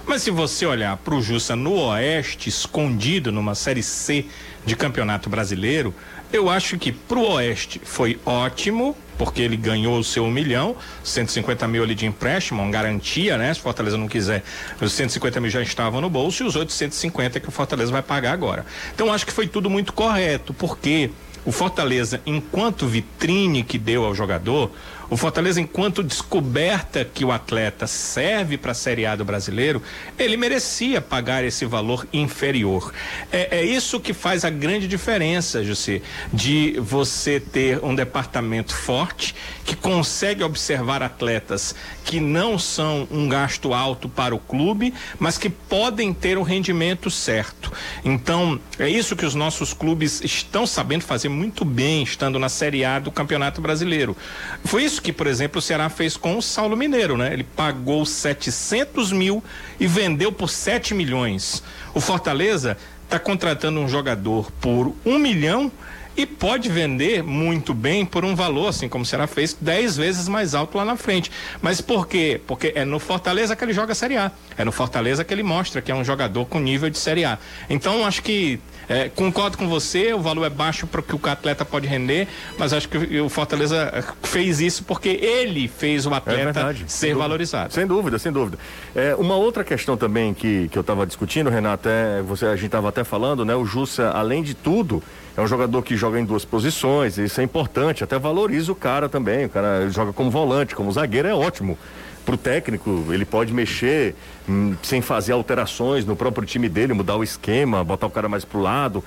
[0.05, 4.25] Mas se você olhar para o Jussa no Oeste, escondido numa Série C
[4.63, 5.95] de Campeonato Brasileiro,
[6.35, 10.75] eu acho que para o Oeste foi ótimo, porque ele ganhou o seu um milhão,
[11.03, 13.53] 150 mil ali de empréstimo, uma garantia, né?
[13.53, 14.43] Se o Fortaleza não quiser,
[14.81, 18.01] os 150 mil já estavam no bolso e os outros 150 que o Fortaleza vai
[18.01, 18.65] pagar agora.
[18.93, 21.09] Então acho que foi tudo muito correto, porque
[21.45, 24.71] o Fortaleza, enquanto vitrine que deu ao jogador,
[25.09, 29.81] o Fortaleza, enquanto descoberta que o atleta serve para a Série A do brasileiro,
[30.17, 32.93] ele merecia pagar esse valor inferior.
[33.31, 36.01] É, é isso que faz a grande diferença, José,
[36.33, 43.73] de você ter um departamento forte que consegue observar atletas que não são um gasto
[43.73, 47.71] alto para o clube, mas que podem ter o rendimento certo.
[48.03, 52.85] Então, é isso que os nossos clubes estão sabendo fazer muito bem, estando na Série
[52.85, 54.15] A do Campeonato Brasileiro.
[54.63, 57.33] Foi isso que, por exemplo, o Ceará fez com o Saulo Mineiro, né?
[57.33, 59.43] Ele pagou 700 mil
[59.79, 61.63] e vendeu por 7 milhões.
[61.93, 65.71] O Fortaleza está contratando um jogador por um milhão
[66.17, 70.27] e pode vender muito bem por um valor, assim como o Ceará fez, 10 vezes
[70.27, 71.31] mais alto lá na frente.
[71.61, 72.39] Mas por quê?
[72.47, 74.31] Porque é no Fortaleza que ele joga Série A.
[74.57, 77.37] É no Fortaleza que ele mostra que é um jogador com nível de Série A.
[77.69, 81.29] Então, acho que é, concordo com você, o valor é baixo para o que o
[81.29, 86.13] atleta pode render, mas acho que o Fortaleza é, fez isso porque ele fez o
[86.13, 87.73] atleta é ser sem valorizado.
[87.73, 88.57] Sem dúvida, sem dúvida.
[88.95, 92.67] É, uma outra questão também que, que eu estava discutindo, Renato, é, você, a gente
[92.67, 93.55] estava até falando, né?
[93.55, 95.01] O Jussa, além de tudo,
[95.37, 99.09] é um jogador que joga em duas posições, isso é importante, até valoriza o cara
[99.09, 99.45] também.
[99.45, 101.77] O cara joga como volante, como zagueiro, é ótimo
[102.25, 104.15] para o técnico, ele pode mexer
[104.49, 108.43] hum, sem fazer alterações no próprio time dele, mudar o esquema, botar o cara mais
[108.43, 109.03] para o lado.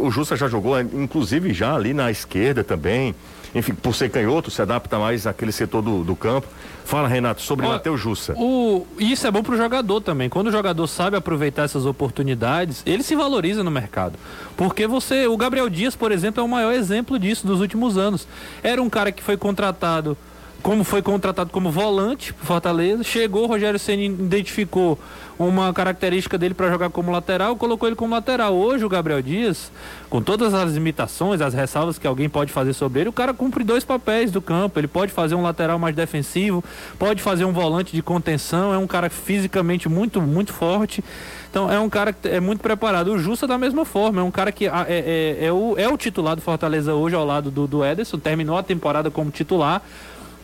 [0.00, 3.14] O Justa já jogou, inclusive já ali na esquerda também.
[3.54, 6.46] Enfim, por ser canhoto, se adapta mais àquele setor do, do campo.
[6.84, 8.34] Fala, Renato, sobre o Matheus Jussa.
[8.36, 10.28] O, isso é bom para o jogador também.
[10.28, 14.18] Quando o jogador sabe aproveitar essas oportunidades, ele se valoriza no mercado.
[14.56, 18.26] Porque você, o Gabriel Dias, por exemplo, é o maior exemplo disso dos últimos anos.
[18.62, 20.16] Era um cara que foi contratado
[20.62, 24.98] como foi contratado como volante pro Fortaleza, chegou, Rogério Ceni identificou
[25.38, 28.54] uma característica dele para jogar como lateral, colocou ele como lateral.
[28.54, 29.72] Hoje o Gabriel Dias,
[30.10, 33.64] com todas as limitações, as ressalvas que alguém pode fazer sobre ele, o cara cumpre
[33.64, 34.78] dois papéis do campo.
[34.78, 36.62] Ele pode fazer um lateral mais defensivo,
[36.98, 41.02] pode fazer um volante de contenção, é um cara fisicamente muito, muito forte.
[41.50, 43.08] Então é um cara que é muito preparado.
[43.08, 45.96] O Justa da mesma forma, é um cara que é, é, é, o, é o
[45.96, 49.82] titular do Fortaleza hoje ao lado do, do Ederson, terminou a temporada como titular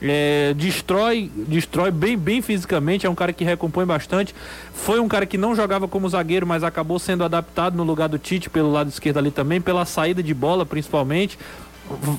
[0.03, 4.35] é, destrói, destrói bem, bem fisicamente, é um cara que recompõe bastante.
[4.73, 8.19] Foi um cara que não jogava como zagueiro, mas acabou sendo adaptado no lugar do
[8.19, 11.39] Tite pelo lado esquerdo ali também, pela saída de bola principalmente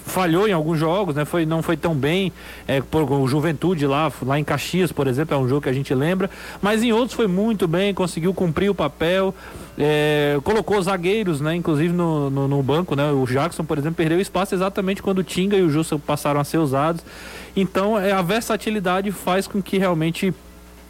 [0.05, 1.25] falhou em alguns jogos, né?
[1.25, 2.31] Foi, não foi tão bem,
[2.67, 5.73] é, por o Juventude lá, lá em Caxias, por exemplo, é um jogo que a
[5.73, 6.29] gente lembra,
[6.61, 9.33] mas em outros foi muito bem, conseguiu cumprir o papel,
[9.77, 11.55] é, colocou zagueiros, né?
[11.55, 13.11] Inclusive no, no, no, banco, né?
[13.11, 16.43] O Jackson, por exemplo, perdeu espaço exatamente quando o Tinga e o Jussa passaram a
[16.43, 17.03] ser usados.
[17.55, 20.33] Então, é, a versatilidade faz com que realmente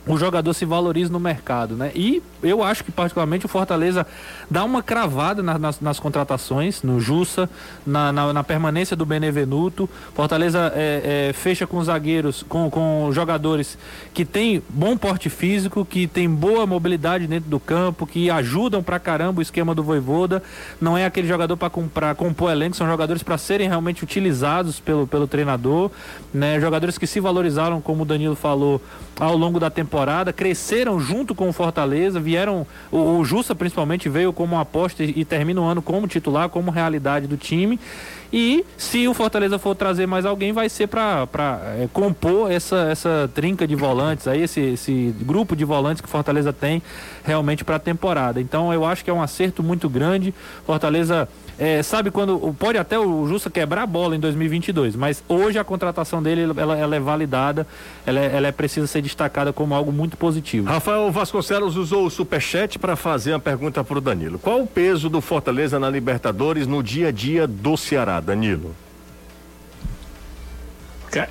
[0.08, 1.92] o jogador se valorize no mercado, né?
[1.94, 4.06] E eu acho que particularmente o Fortaleza
[4.50, 7.50] dá uma cravada na, nas, nas, contratações, no Jussa,
[7.86, 9.90] na, na, na, permanência do Benevenuto.
[10.14, 13.78] Fortaleza é, é, fecha com zagueiros, com, com jogadores
[14.14, 19.00] que têm bom porte físico, que tem boa mobilidade dentro do campo, que ajudam pra
[19.00, 20.42] caramba o esquema do Voivoda.
[20.80, 25.28] Não é aquele jogador para compor elenco, são jogadores para serem realmente utilizados pelo, pelo
[25.28, 25.92] treinador,
[26.34, 26.60] né?
[26.60, 28.82] Jogadores que se valorizaram, como o Danilo falou,
[29.20, 32.37] ao longo da temporada, cresceram junto com o Fortaleza, vieram,
[32.92, 36.72] o, o Justa principalmente veio como aposta e, e termina o ano como titular, como
[36.72, 37.80] realidade do time.
[38.32, 41.28] E se o Fortaleza for trazer mais alguém, vai ser para
[41.80, 46.52] é, compor essa, essa trinca de volantes, aí esse, esse grupo de volantes que Fortaleza
[46.52, 46.82] tem
[47.24, 48.42] realmente para a temporada.
[48.42, 50.34] Então eu acho que é um acerto muito grande.
[50.66, 51.28] Fortaleza
[51.60, 55.64] é, sabe quando pode até o Justa quebrar a bola em 2022, mas hoje a
[55.64, 57.66] contratação dele ela, ela é validada,
[58.06, 60.68] ela é, ela é precisa ser destacada como algo muito positivo.
[60.68, 64.38] Rafael Vasconcelos usou o superchat para fazer uma pergunta para o Danilo.
[64.38, 68.76] Qual o peso do Fortaleza na Libertadores no dia a dia do Ceará, Danilo?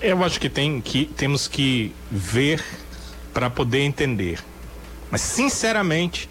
[0.00, 2.64] Eu acho que tem que temos que ver
[3.32, 4.40] para poder entender.
[5.10, 6.28] Mas sinceramente,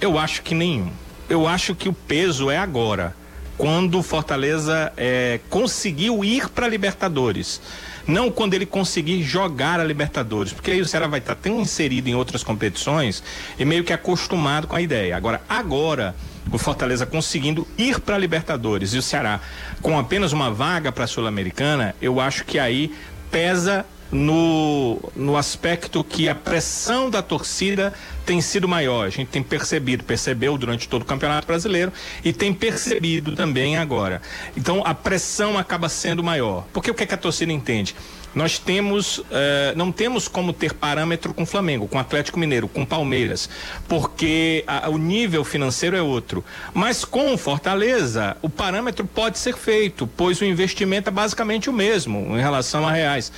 [0.00, 0.90] eu acho que nenhum.
[1.28, 3.14] Eu acho que o peso é agora
[3.60, 7.60] quando o Fortaleza é, conseguiu ir para Libertadores.
[8.06, 12.08] Não quando ele conseguir jogar a Libertadores, porque aí o Ceará vai estar tão inserido
[12.08, 13.22] em outras competições
[13.58, 15.14] e meio que acostumado com a ideia.
[15.14, 16.16] Agora, agora,
[16.50, 19.40] o Fortaleza conseguindo ir para Libertadores e o Ceará
[19.82, 22.94] com apenas uma vaga para a Sul-Americana, eu acho que aí
[23.30, 27.94] pesa no, no aspecto que a pressão da torcida
[28.26, 29.06] tem sido maior.
[29.06, 31.92] A gente tem percebido, percebeu durante todo o Campeonato Brasileiro
[32.24, 34.20] e tem percebido também agora.
[34.56, 36.66] Então a pressão acaba sendo maior.
[36.72, 37.94] Porque o que, é que a torcida entende?
[38.34, 43.48] Nós temos, eh, não temos como ter parâmetro com Flamengo, com Atlético Mineiro, com Palmeiras,
[43.88, 46.44] porque a- o nível financeiro é outro.
[46.72, 51.72] Mas com o Fortaleza, o parâmetro pode ser feito, pois o investimento é basicamente o
[51.72, 53.32] mesmo em relação a reais.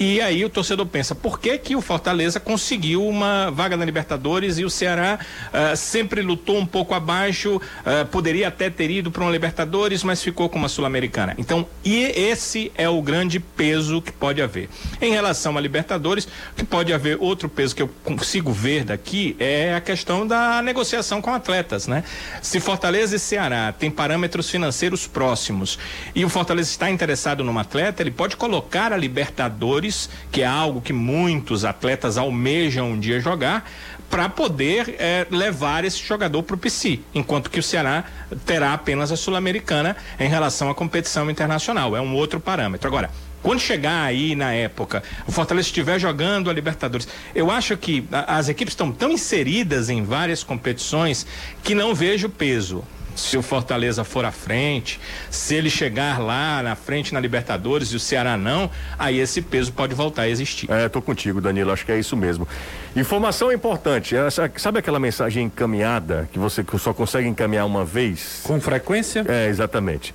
[0.00, 4.56] E aí o torcedor pensa, por que que o Fortaleza conseguiu uma vaga na Libertadores
[4.56, 5.18] e o Ceará
[5.52, 10.22] ah, sempre lutou um pouco abaixo, ah, poderia até ter ido para uma Libertadores, mas
[10.22, 11.34] ficou com uma Sul-Americana.
[11.36, 14.70] Então, e esse é o grande peso que pode haver.
[15.02, 16.26] Em relação a Libertadores,
[16.56, 21.20] que pode haver outro peso que eu consigo ver daqui é a questão da negociação
[21.20, 22.04] com atletas, né?
[22.40, 25.78] Se Fortaleza e Ceará têm parâmetros financeiros próximos
[26.14, 29.89] e o Fortaleza está interessado num atleta, ele pode colocar a Libertadores,
[30.30, 33.68] que é algo que muitos atletas almejam um dia jogar,
[34.10, 38.04] para poder eh, levar esse jogador para o PC, enquanto que o Ceará
[38.44, 41.96] terá apenas a Sul-Americana em relação à competição internacional.
[41.96, 42.88] É um outro parâmetro.
[42.88, 43.08] Agora,
[43.42, 48.48] quando chegar aí na época, o Fortaleza estiver jogando a Libertadores, eu acho que as
[48.48, 51.26] equipes estão tão inseridas em várias competições
[51.62, 52.84] que não vejo peso.
[53.20, 54.98] Se o Fortaleza for à frente,
[55.30, 59.72] se ele chegar lá na frente na Libertadores e o Ceará não, aí esse peso
[59.72, 60.70] pode voltar a existir.
[60.70, 62.48] É, tô contigo, Danilo, acho que é isso mesmo.
[62.96, 68.40] Informação importante, essa- sabe aquela mensagem encaminhada que você só consegue encaminhar uma vez?
[68.42, 69.24] Com frequência?
[69.28, 70.14] É, exatamente.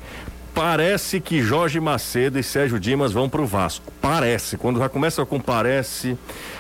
[0.53, 3.91] Parece que Jorge Macedo e Sérgio Dimas vão pro Vasco.
[4.01, 4.56] Parece.
[4.56, 6.18] Quando já começa com parece,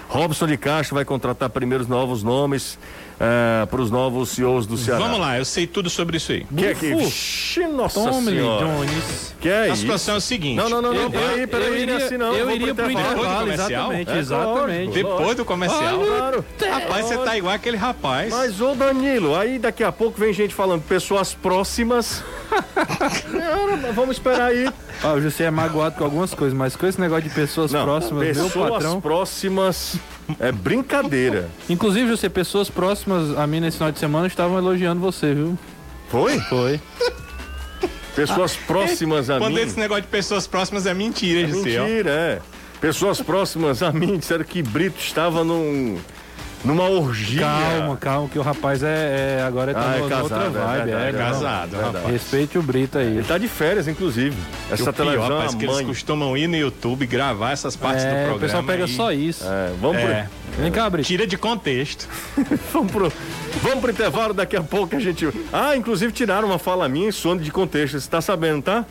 [0.09, 2.77] Robson de Castro vai contratar primeiro os novos nomes
[3.69, 4.99] para os novos CEOs do Ceará.
[5.03, 6.45] Vamos lá, eu sei tudo sobre isso aí.
[6.55, 6.93] Que é que...
[6.95, 8.65] Vixe, nossa Tome, senhora.
[8.65, 9.35] Jones.
[9.39, 9.77] Que é A isso?
[9.81, 10.55] situação é o seguinte.
[10.57, 11.01] Não, não, não, não.
[11.03, 12.33] Eu- Peraí, peraí, eu não é iria- assim não.
[12.33, 13.69] eu iria pro intervalo, comercial?
[13.93, 14.91] exatamente, É, exatamente.
[14.93, 15.99] Depois do comercial.
[16.05, 16.45] Claro.
[16.69, 18.29] Rapaz, você tá igual aquele rapaz.
[18.33, 22.23] Mas, ô Danilo, aí daqui a pouco vem gente falando pessoas próximas.
[23.81, 24.67] Não, vamos esperar aí.
[25.03, 27.83] Ah, o José é magoado com algumas coisas, mas com esse negócio de pessoas Não,
[27.83, 29.01] próximas, meu pessoas patrão.
[29.01, 29.95] próximas
[30.39, 31.49] é brincadeira.
[31.69, 35.57] Inclusive, José, pessoas próximas a mim nesse final de semana estavam elogiando você, viu?
[36.09, 36.39] Foi?
[36.41, 36.79] Foi.
[38.15, 39.61] Pessoas próximas a Quando mim.
[39.61, 41.55] esse negócio de pessoas próximas é mentira, É ó.
[41.55, 42.41] mentira, é.
[42.79, 45.97] Pessoas próximas a mim disseram que Brito estava num,
[46.65, 47.41] numa orgia.
[47.41, 50.53] Calma, calma, que o rapaz é, é- agora tá Ah, é casado, outra é vibe.
[50.53, 51.13] verdade, é, é.
[51.13, 51.95] Casado, Verdade.
[51.97, 52.11] rapaz.
[52.13, 53.07] Respeite o Brito aí.
[53.17, 54.35] Ele tá de férias, inclusive.
[54.71, 57.75] Essa o pior, televisão rapaz, é que eles costumam ir no YouTube e gravar essas
[57.75, 58.35] partes do É, programa.
[58.37, 59.43] o pessoal pega e- só isso.
[59.45, 61.07] É, vamos, É, Vem cá, Brito.
[61.07, 62.07] tira de contexto.
[62.33, 62.43] pro,
[62.73, 63.13] vamos, pro,
[63.61, 65.27] vamos pro intervalo, daqui a pouco a gente.
[65.51, 67.99] Ah, inclusive tiraram uma fala minha e sono de contexto.
[67.99, 68.85] Você tá sabendo, tá?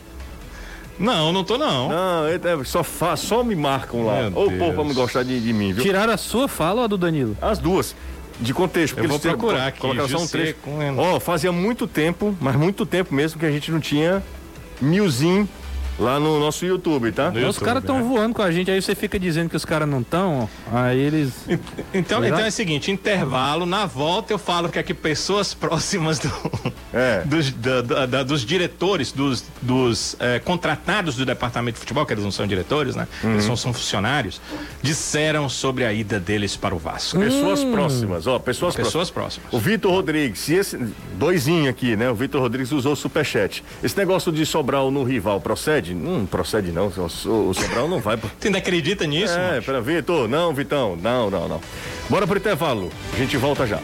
[0.97, 1.89] Não, não tô não.
[1.89, 4.29] Não, é- é, só, fa, só me marcam lá.
[4.29, 4.59] Meu Ô, Deus.
[4.59, 5.83] povo, pra me gostar de, de mim, viu?
[5.83, 7.37] Tiraram a sua fala ou a do Danilo?
[7.41, 7.95] As duas.
[8.39, 8.95] De contexto.
[8.95, 10.55] porque Eu vou eles procurar aqui, Colocaram só um trecho.
[10.61, 14.21] com- Ó, fazia muito tempo, mas muito tempo mesmo que a gente não tinha
[14.81, 15.47] milzinho
[15.99, 17.31] lá no nosso YouTube, tá?
[17.31, 18.03] No Os caras estão né?
[18.03, 21.31] voando com a gente, aí você fica dizendo que os caras não estão, aí eles.
[21.93, 26.31] Então, então é o seguinte, intervalo, na volta eu falo que aqui pessoas próximas do,
[26.93, 27.21] É.
[27.25, 32.13] dos, da- da- da- dos diretores, dos, dos eh, contratados do departamento de futebol, que
[32.13, 33.07] eles não são diretores, né?
[33.23, 34.41] Eles são, são funcionários,
[34.81, 37.19] disseram sobre a ida deles para o Vasco.
[37.19, 39.35] Pessoas próximas, ó, pessoas, Pessoas próximas.
[39.37, 39.53] próximas.
[39.53, 40.77] O Vitor Rodrigues, se esse.
[41.17, 42.09] Doisinho aqui, né?
[42.09, 43.63] O Vitor Rodrigues usou o superchat.
[43.83, 45.84] Esse negócio de Sobral no rival procede?
[45.93, 46.87] Não procede, não.
[46.87, 48.17] O, o Sobral não vai.
[48.17, 49.37] Tu ainda acredita nisso?
[49.37, 50.27] É, pera, Vitor.
[50.27, 50.95] Não, Vitão.
[50.95, 51.61] Não, não, não.
[52.09, 52.91] Bora pro intervalo.
[53.13, 53.79] A gente volta já.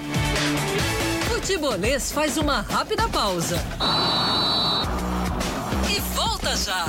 [1.28, 3.58] Futebolês faz uma rápida pausa.
[5.90, 6.86] E volta já.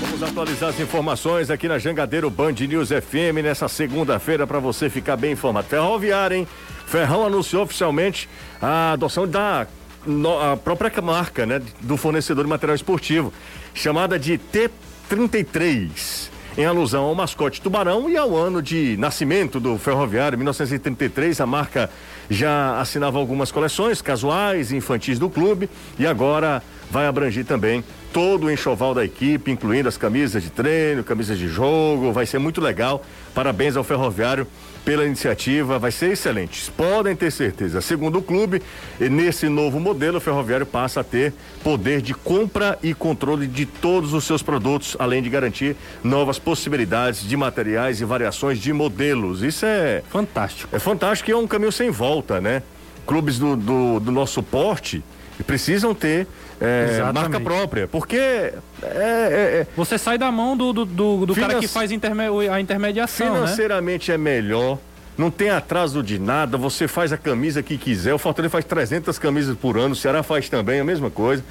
[0.00, 5.16] Vamos atualizar as informações aqui na Jangadeiro Band News FM nessa segunda-feira para você ficar
[5.16, 5.68] bem informado.
[5.68, 6.48] Ferroviária, hein?
[6.86, 8.28] Ferrão anunciou oficialmente
[8.60, 9.66] a adoção da
[10.06, 13.30] no- a própria marca, né, do fornecedor de material esportivo,
[13.74, 20.36] chamada de T33, em alusão ao mascote Tubarão e ao ano de nascimento do Ferroviário,
[20.36, 21.40] 1933.
[21.40, 21.90] A marca
[22.28, 25.68] já assinava algumas coleções casuais e infantis do clube
[25.98, 31.04] e agora vai abranger também todo o enxoval da equipe, incluindo as camisas de treino,
[31.04, 32.12] camisas de jogo.
[32.12, 33.04] Vai ser muito legal.
[33.34, 34.46] Parabéns ao Ferroviário
[34.84, 36.70] pela iniciativa, vai ser excelente.
[36.72, 37.80] Podem ter certeza.
[37.80, 38.62] Segundo o clube,
[38.98, 44.12] nesse novo modelo, o Ferroviário passa a ter poder de compra e controle de todos
[44.14, 49.42] os seus produtos, além de garantir novas possibilidades de materiais e variações de modelos.
[49.42, 50.74] Isso é Fantástico.
[50.74, 52.62] é fantástico e é um caminho sem volta, né?
[53.06, 55.02] Clubes do, do, do nosso porte
[55.44, 56.26] precisam ter
[56.60, 61.34] é, marca própria, porque é, é- é- Você sai da mão do, do, do, do
[61.34, 63.34] cara que faz interme- a intermediação, né?
[63.40, 64.78] financeiramente é melhor,
[65.16, 69.18] não tem atraso de nada, você faz a camisa que quiser, o Fortaleza faz 300
[69.18, 71.42] camisas por ano, o Ceará faz também a mesma coisa.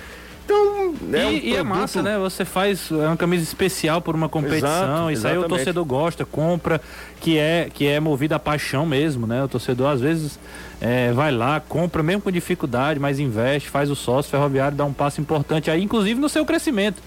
[0.50, 2.18] Então, é um e, e é massa, né?
[2.18, 6.26] Você faz é uma camisa especial por uma competição, Exato, isso aí o torcedor gosta,
[6.26, 6.82] compra,
[7.22, 9.44] que é que é movido a paixão mesmo, né?
[9.44, 10.40] O torcedor às vezes
[10.82, 14.94] é, vai lá, compra mesmo com dificuldade, mas investe, faz o sócio ferroviário, dá um
[14.94, 17.02] passo importante aí, inclusive no seu crescimento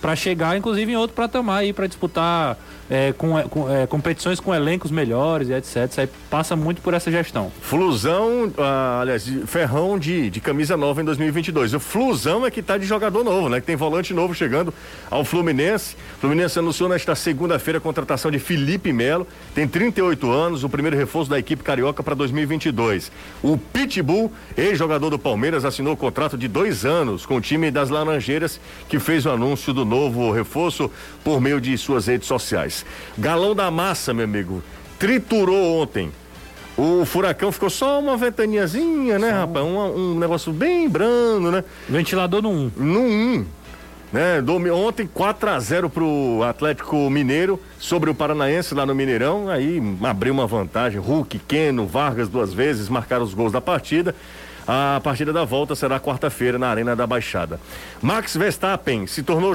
[0.00, 2.56] para chegar, inclusive, em outro patamar aí para disputar
[2.90, 5.88] é, com, com é, competições com elencos melhores e etc.
[5.90, 7.50] Isso aí passa muito por essa gestão.
[7.60, 11.74] Flusão, ah, aliás, Ferrão de, de camisa nova em 2022.
[11.74, 13.60] O Flusão é que está de jogador novo, né?
[13.60, 14.72] Que tem volante novo chegando
[15.10, 15.96] ao Fluminense.
[16.20, 21.30] Fluminense anunciou nesta segunda-feira a contratação de Felipe Melo, tem 38 anos, o primeiro reforço
[21.30, 23.10] da equipe carioca para 2022.
[23.42, 27.90] O Pitbull, ex-jogador do Palmeiras, assinou o contrato de dois anos com o time das
[27.90, 30.90] Laranjeiras, que fez o anúncio do novo reforço
[31.22, 32.75] por meio de suas redes sociais.
[33.16, 34.62] Galão da massa, meu amigo,
[34.98, 36.10] triturou ontem.
[36.76, 39.64] O furacão ficou só uma ventaniazinha, né, só rapaz?
[39.64, 41.64] Um, um, negócio bem brando, né?
[41.88, 42.72] Ventilador no 1.
[42.76, 43.46] No 1.
[44.12, 44.42] Né?
[44.72, 49.48] Ontem 4 a 0 pro Atlético Mineiro sobre o Paranaense lá no Mineirão.
[49.48, 51.00] Aí abriu uma vantagem.
[51.00, 54.14] Hulk, Keno, Vargas duas vezes marcaram os gols da partida.
[54.66, 57.60] A partida da volta será quarta-feira na Arena da Baixada.
[58.02, 59.54] Max Verstappen se tornou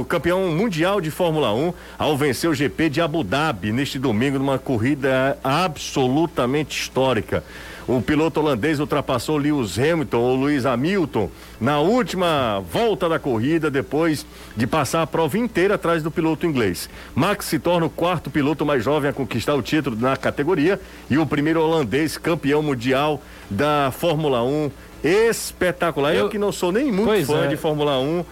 [0.00, 4.36] o campeão mundial de Fórmula 1 ao vencer o GP de Abu Dhabi neste domingo
[4.36, 7.44] numa corrida absolutamente histórica.
[7.88, 14.26] O piloto holandês ultrapassou Lewis Hamilton ou Lewis Hamilton na última volta da corrida, depois
[14.54, 16.90] de passar a prova inteira atrás do piloto inglês.
[17.14, 20.78] Max se torna o quarto piloto mais jovem a conquistar o título na categoria
[21.08, 24.70] e o primeiro holandês campeão mundial da Fórmula 1.
[25.02, 26.12] Espetacular.
[26.12, 27.46] Eu, Eu que não sou nem muito fã é.
[27.46, 28.22] de Fórmula 1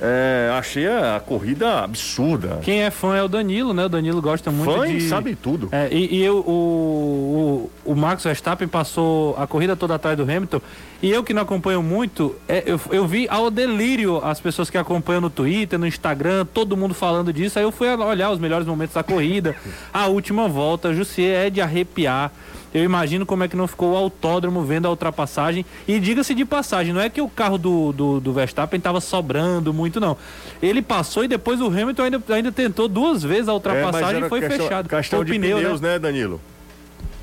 [0.00, 2.60] é, achei a, corrida absurda.
[2.62, 3.86] Quem é fã é o Danilo, né?
[3.86, 5.00] O Danilo gosta muito fã de.
[5.08, 5.68] sabe tudo.
[5.72, 10.22] É, e, e eu, o, o, o Max Verstappen passou a corrida toda atrás do
[10.22, 10.60] Hamilton.
[11.02, 14.78] E eu que não acompanho muito, é, eu, eu vi ao delírio as pessoas que
[14.78, 17.58] acompanham no Twitter, no Instagram, todo mundo falando disso.
[17.58, 19.56] Aí eu fui olhar os melhores momentos da corrida.
[19.92, 22.32] A última volta, Jussier é de arrepiar.
[22.76, 25.64] Eu imagino como é que não ficou o autódromo vendo a ultrapassagem.
[25.88, 29.72] E diga-se de passagem, não é que o carro do, do, do Verstappen estava sobrando
[29.72, 30.14] muito, não.
[30.60, 34.28] Ele passou e depois o Hamilton ainda, ainda tentou duas vezes a ultrapassagem é, e
[34.28, 34.88] foi questão, fechado.
[34.90, 36.38] Questão de pneu, pneus, né, né Danilo?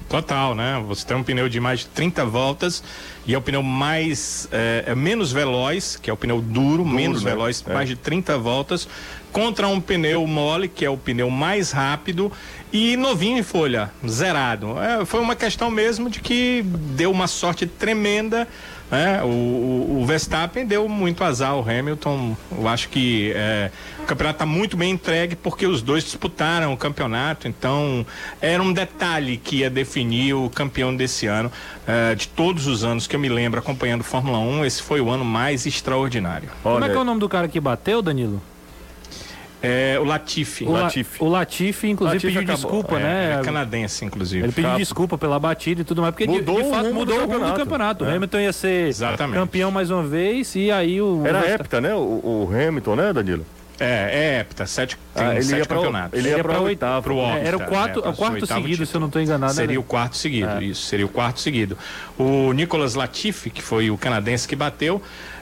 [0.09, 0.83] Total, né?
[0.87, 2.83] Você tem um pneu de mais de 30 voltas
[3.25, 6.85] e é o pneu mais é, é menos veloz, que é o pneu duro, duro
[6.85, 7.29] menos né?
[7.29, 7.73] veloz, é.
[7.73, 8.87] mais de 30 voltas,
[9.31, 12.31] contra um pneu mole, que é o pneu mais rápido
[12.73, 14.79] e novinho em folha, zerado.
[14.81, 18.47] É, foi uma questão mesmo de que deu uma sorte tremenda.
[18.89, 19.21] Né?
[19.23, 22.35] O, o, o, Verstappen deu muito azar ao Hamilton.
[22.51, 23.69] Eu acho que é,
[23.99, 27.47] o campeonato está muito bem entregue porque os dois disputaram o campeonato.
[27.47, 28.03] Então
[28.41, 31.51] era um detalhe que ia definir o campeão desse ano.
[31.85, 35.11] É, de todos os anos que eu me lembro acompanhando Fórmula 1, esse foi o
[35.11, 36.49] ano mais extraordinário.
[36.63, 38.41] Olha, Como é que é o nome do cara que bateu, Danilo?
[39.65, 40.65] É, o Latifi.
[40.65, 41.23] O, Latifi.
[41.23, 42.71] o Latifi, inclusive, Latifi pediu acabou.
[42.71, 43.39] desculpa, é, né?
[43.39, 44.43] É canadense, inclusive.
[44.43, 47.25] Ele pediu desculpa pela batida e tudo mais, porque mudou de, de fato mudou o
[47.25, 48.03] rumo do campeonato.
[48.03, 48.09] É.
[48.09, 49.39] O Hamilton ia ser Exatamente.
[49.39, 51.25] campeão mais uma vez e aí o.
[51.25, 51.95] Era hepta, né?
[51.95, 53.45] O, o Hamilton, né, Danilo?
[53.83, 56.17] É, é hepta, sete, ah, ele ia campeonatos.
[56.17, 57.11] Ele ia para o oitavo.
[57.21, 58.85] É, era o quarto, é, o quarto seguido, título.
[58.85, 59.53] se eu não estou enganado.
[59.53, 59.79] Seria né?
[59.79, 60.63] o quarto seguido, é.
[60.63, 61.77] isso, seria o quarto seguido.
[62.17, 65.01] O Nicolas Latifi, que foi o canadense que bateu,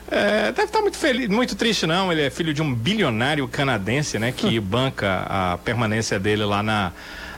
[0.10, 2.12] é, deve estar muito feliz, muito triste não.
[2.12, 6.92] Ele é filho de um bilionário canadense, né, que banca a permanência dele lá na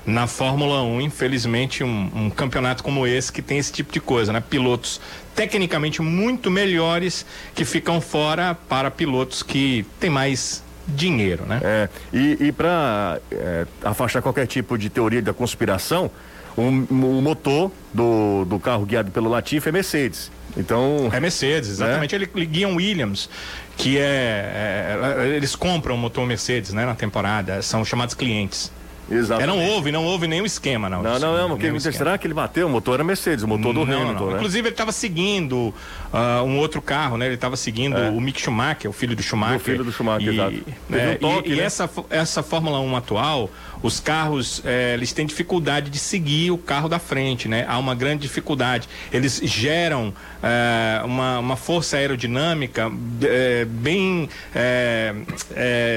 [0.06, 1.02] na Fórmula 1.
[1.02, 4.42] Infelizmente, um, um, campeonato como esse que tem esse tipo de coisa, né?
[4.42, 5.00] Pilotos
[5.36, 7.26] tecnicamente muito melhores
[7.56, 11.60] que ficam fora para pilotos que têm mais dinheiro, né?
[11.64, 16.12] É, e, e para é, afastar qualquer tipo de teoria da conspiração,
[16.56, 20.32] o, o motor do, do carro guiado pelo Latifi é Mercedes.
[20.56, 21.10] Então.
[21.12, 22.18] É Mercedes, exatamente.
[22.18, 22.28] Né?
[22.36, 23.30] Ele guia um Williams,
[23.78, 27.62] que é, é, Eles compram o motor Mercedes, né, na temporada.
[27.62, 28.72] São chamados clientes.
[29.14, 29.44] Exatamente.
[29.44, 31.02] É, não houve, não houve nenhum esquema, não.
[31.02, 31.58] Não, não, não.
[31.58, 32.68] Porque, será que ele bateu?
[32.68, 34.32] O motor era Mercedes, o motor do não, Hamilton, não.
[34.32, 34.36] Né?
[34.36, 35.74] Inclusive, ele estava seguindo
[36.14, 37.26] uh, um outro carro, né?
[37.26, 38.10] Ele estava seguindo é.
[38.10, 39.58] o Mick Schumacher, o filho do Schumacher.
[39.58, 40.64] O filho do Schumacher, e, exato.
[40.92, 41.58] É, um toque, e, né?
[41.58, 43.50] e essa, essa Fórmula 1 atual,
[43.82, 47.66] os carros, é, eles têm dificuldade de seguir o carro da frente, né?
[47.68, 48.88] Há uma grande dificuldade.
[49.12, 52.92] Eles geram é, uma, uma força aerodinâmica
[53.24, 55.14] é, bem é,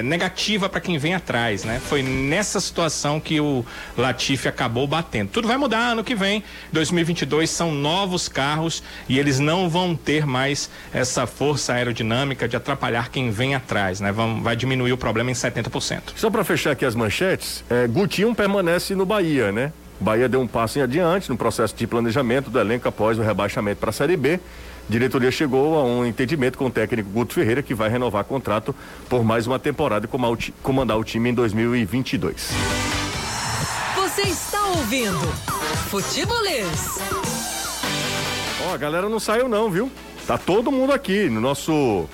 [0.05, 1.80] negativa para quem vem atrás, né?
[1.84, 3.64] Foi nessa situação que o
[3.99, 5.30] Latifi acabou batendo.
[5.30, 6.44] Tudo vai mudar ano que vem.
[6.72, 13.11] 2022 são novos carros e eles não vão ter mais essa força aerodinâmica de atrapalhar
[13.11, 14.12] quem vem atrás, né?
[14.12, 16.12] Vão, vai diminuir o problema em 70%.
[16.14, 19.72] Só para fechar aqui as manchetes, é, Gutinho permanece no Bahia, né?
[19.99, 23.80] Bahia deu um passo em adiante no processo de planejamento do elenco após o rebaixamento
[23.80, 24.34] para a Série B.
[24.34, 28.74] A diretoria chegou a um entendimento com o técnico Guto Ferreira que vai renovar contrato
[29.09, 32.51] por mais uma temporada e comandar o time em 2022.
[33.97, 35.18] Você está ouvindo
[35.90, 36.99] Futebolês.
[38.66, 39.90] Ó, a galera não saiu não, viu?
[40.26, 42.09] Tá todo mundo aqui no nosso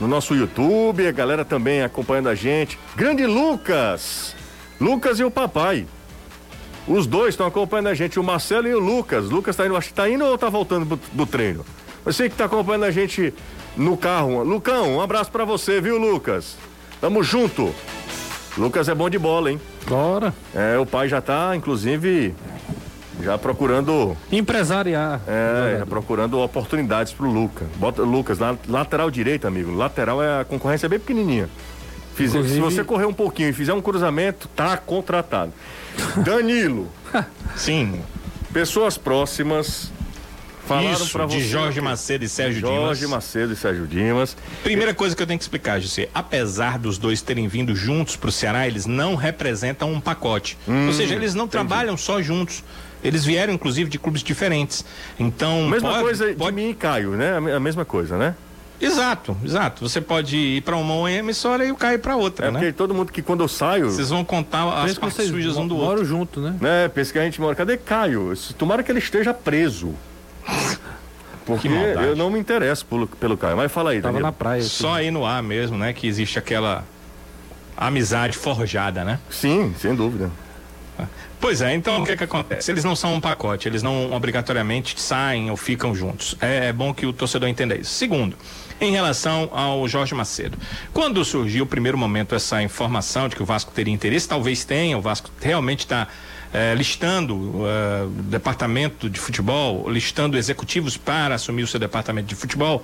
[0.00, 2.78] no nosso YouTube, a galera também acompanhando a gente.
[2.96, 4.34] Grande Lucas!
[4.80, 5.86] Lucas e o papai.
[6.88, 9.30] Os dois estão acompanhando a gente, o Marcelo e o Lucas.
[9.30, 11.64] Lucas tá indo, acho que tá indo ou tá voltando do, treino?
[12.04, 13.32] Você que tá acompanhando a gente
[13.76, 14.42] no carro.
[14.42, 16.56] Lucão, um abraço para você, viu, Lucas?
[17.00, 17.72] Tamo junto.
[18.56, 19.60] Lucas é bom de bola, hein?
[19.86, 20.34] Bora.
[20.54, 22.34] É, o pai já tá, inclusive,
[23.22, 24.16] já procurando.
[24.32, 25.20] Empresariar.
[25.26, 27.68] É, já procurando oportunidades pro Lucas.
[27.76, 29.72] Bota Lucas, lateral direito, amigo.
[29.74, 31.48] Lateral é a concorrência é bem pequenininha.
[32.14, 32.54] Fiz, Inclusive...
[32.54, 35.52] Se você correr um pouquinho e fizer um cruzamento, tá contratado.
[36.24, 36.90] Danilo.
[37.56, 38.00] Sim.
[38.52, 39.90] Pessoas próximas
[40.66, 41.36] falaram para você.
[41.38, 42.98] De Jorge Macedo e Sérgio Jorge Dimas.
[42.98, 44.36] Jorge Macedo e Sérgio Dimas.
[44.62, 48.28] Primeira coisa que eu tenho que explicar, José, apesar dos dois terem vindo juntos para
[48.28, 50.56] o Ceará, eles não representam um pacote.
[50.68, 51.52] Hum, Ou seja, eles não entendi.
[51.52, 52.62] trabalham só juntos.
[53.02, 54.84] Eles vieram, inclusive, de clubes diferentes.
[55.18, 55.68] Então.
[55.68, 56.56] Mesma pode, coisa pode...
[56.56, 57.36] de mim e Caio, né?
[57.56, 58.34] A mesma coisa, né?
[58.80, 59.86] Exato, exato.
[59.86, 62.58] Você pode ir para uma emissora e o Caio para outra, é né?
[62.58, 63.90] Porque todo mundo que quando eu saio.
[63.90, 65.90] Vocês vão contar as partes sujas um do outro.
[65.90, 66.56] Moram junto, né?
[66.62, 67.54] É, pensa que a gente mora.
[67.54, 68.32] Cadê Caio?
[68.56, 69.94] Tomara que ele esteja preso.
[71.44, 73.56] Porque eu não me interesso pelo, pelo Caio.
[73.56, 74.26] Mas fala aí, Tava Danilo.
[74.26, 74.62] na praia.
[74.62, 75.92] Só aí no ar mesmo, né?
[75.92, 76.84] Que existe aquela
[77.76, 79.18] amizade forjada, né?
[79.28, 80.30] Sim, sem dúvida.
[81.40, 82.70] Pois é, então o que, que acontece?
[82.70, 86.36] Eles não são um pacote, eles não obrigatoriamente saem ou ficam juntos.
[86.38, 87.90] É, é bom que o torcedor entenda isso.
[87.92, 88.36] Segundo,
[88.80, 90.56] em relação ao Jorge Macedo.
[90.92, 94.96] Quando surgiu o primeiro momento essa informação de que o Vasco teria interesse, talvez tenha,
[94.96, 96.08] o Vasco realmente está
[96.52, 102.82] é, listando o departamento de futebol, listando executivos para assumir o seu departamento de futebol.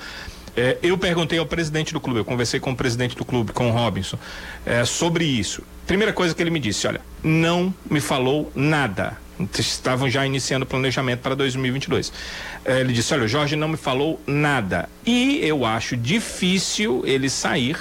[0.57, 3.69] É, eu perguntei ao presidente do clube, eu conversei com o presidente do clube, com
[3.69, 4.19] o Robinson,
[4.87, 5.63] sobre isso.
[5.87, 9.19] Primeira coisa que ele me disse: olha, não me falou nada.
[9.59, 12.13] Estavam já iniciando o planejamento para 2022.
[12.65, 14.89] É, ele disse: olha, o Jorge não me falou nada.
[15.05, 17.77] E eu acho difícil ele sair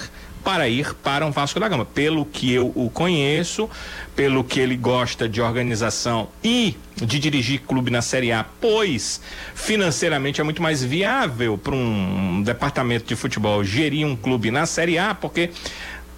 [0.45, 1.85] para ir para um Vasco da Gama.
[1.85, 3.67] Pelo que eu o conheço,
[4.15, 9.19] pelo que ele gosta de organização e de dirigir clube na Série A, pois
[9.55, 14.99] financeiramente é muito mais viável para um departamento de futebol gerir um clube na Série
[14.99, 15.49] A, porque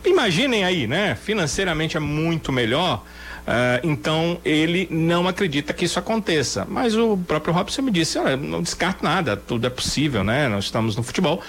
[0.05, 1.15] imaginem aí, né?
[1.15, 3.05] Financeiramente é muito melhor.
[3.47, 6.67] Uh, então ele não acredita que isso aconteça.
[6.69, 10.49] Mas o próprio Robson me disse: olha, não descarto nada, tudo é possível, né?
[10.49, 11.41] Nós estamos no futebol.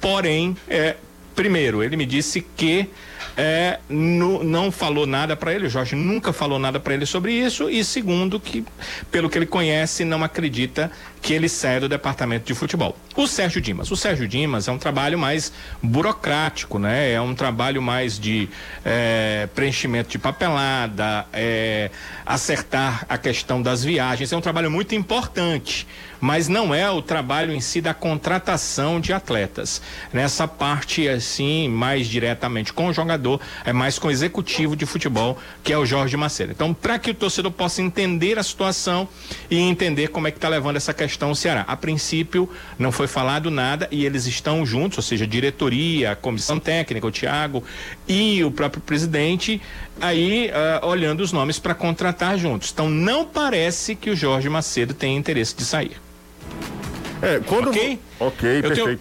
[0.00, 0.96] Porém, é,
[1.34, 2.88] Primeiro, ele me disse que
[3.36, 7.32] é, no, não falou nada para ele, o Jorge nunca falou nada para ele sobre
[7.32, 7.68] isso.
[7.68, 8.64] E segundo, que
[9.10, 12.96] pelo que ele conhece, não acredita que ele saia do departamento de futebol.
[13.16, 13.90] O Sérgio Dimas.
[13.90, 17.12] O Sérgio Dimas é um trabalho mais burocrático, né?
[17.12, 18.48] É um trabalho mais de
[18.84, 21.90] é, preenchimento de papelada, é,
[22.26, 24.32] acertar a questão das viagens.
[24.32, 25.86] É um trabalho muito importante
[26.24, 29.82] mas não é o trabalho em si da contratação de atletas.
[30.10, 35.36] Nessa parte, assim, mais diretamente com o jogador, é mais com o executivo de futebol,
[35.62, 36.52] que é o Jorge Macedo.
[36.52, 39.06] Então, para que o torcedor possa entender a situação
[39.50, 41.66] e entender como é que está levando essa questão o Ceará.
[41.68, 42.48] A princípio,
[42.78, 47.62] não foi falado nada e eles estão juntos, ou seja, diretoria, comissão técnica, o Thiago
[48.08, 49.60] e o próprio presidente,
[50.00, 50.50] aí
[50.82, 52.70] uh, olhando os nomes para contratar juntos.
[52.72, 56.02] Então, não parece que o Jorge Macedo tenha interesse de sair.
[57.22, 57.70] É, quando.
[57.70, 57.98] Ok?
[58.20, 58.84] Ok, perfeito.
[58.84, 59.00] Tenho...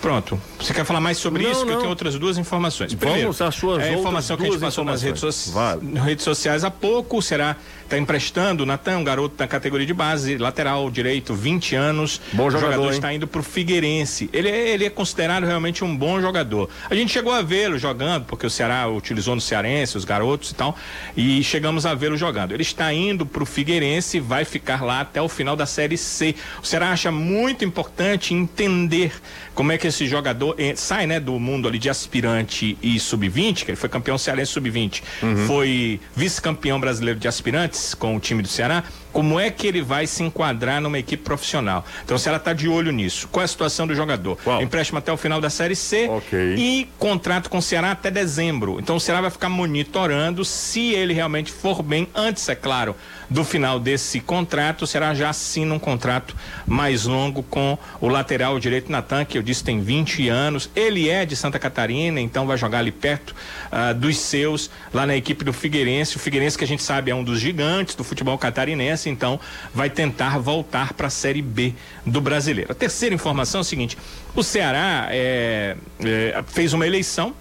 [0.00, 0.40] Pronto.
[0.58, 1.64] Você quer falar mais sobre não, isso?
[1.64, 1.72] Não.
[1.72, 2.94] eu tenho outras duas informações.
[2.94, 5.52] Primeiro, Vamos às suas é a informação que a gente passou nas redes, so...
[5.52, 5.98] vale.
[6.00, 7.20] redes sociais há pouco.
[7.20, 7.56] Será
[7.90, 12.20] está emprestando o Natan, um garoto da categoria de base, lateral direito, 20 anos.
[12.32, 12.68] Bom jogador.
[12.68, 14.30] O jogador está indo para o Figueirense.
[14.32, 16.70] Ele, é, ele é considerado realmente um bom jogador.
[16.88, 20.54] A gente chegou a vê-lo jogando, porque o Ceará utilizou no Cearense, os garotos e
[20.54, 20.76] tal,
[21.16, 22.52] e chegamos a vê-lo jogando.
[22.52, 25.96] Ele está indo para o Figueirense e vai ficar lá até o final da Série
[25.96, 26.36] C.
[26.62, 29.12] O Ceará acha muito importante entender
[29.52, 33.64] como é que esse jogador eh, sai né, do mundo ali de aspirante e sub-20,
[33.64, 35.46] que ele foi campeão cearense sub-20, uhum.
[35.46, 40.06] foi vice-campeão brasileiro de aspirantes com o time do Ceará, como é que ele vai
[40.06, 41.84] se enquadrar numa equipe profissional?
[42.04, 43.28] Então o Ceará está de olho nisso.
[43.28, 44.38] Qual é a situação do jogador?
[44.42, 44.62] Qual?
[44.62, 46.54] Empréstimo até o final da Série C okay.
[46.56, 48.78] e contrato com o Ceará até dezembro.
[48.80, 52.94] Então o Ceará vai ficar monitorando se ele realmente for bem, antes, é claro,
[53.30, 56.34] do final desse contrato, o Ceará já assina um contrato
[56.66, 60.68] mais longo com o lateral direito Natan, que eu disse tem 20 anos.
[60.74, 63.30] Ele é de Santa Catarina, então vai jogar ali perto
[63.70, 66.16] uh, dos seus, lá na equipe do Figueirense.
[66.16, 69.40] O Figueirense, que a gente sabe, é um dos gigantes do futebol catarinense Cearense, então,
[69.74, 71.74] vai tentar voltar para a Série B
[72.04, 72.70] do Brasileiro.
[72.70, 73.96] A terceira informação é o seguinte:
[74.34, 77.34] o Ceará é, é, fez uma eleição,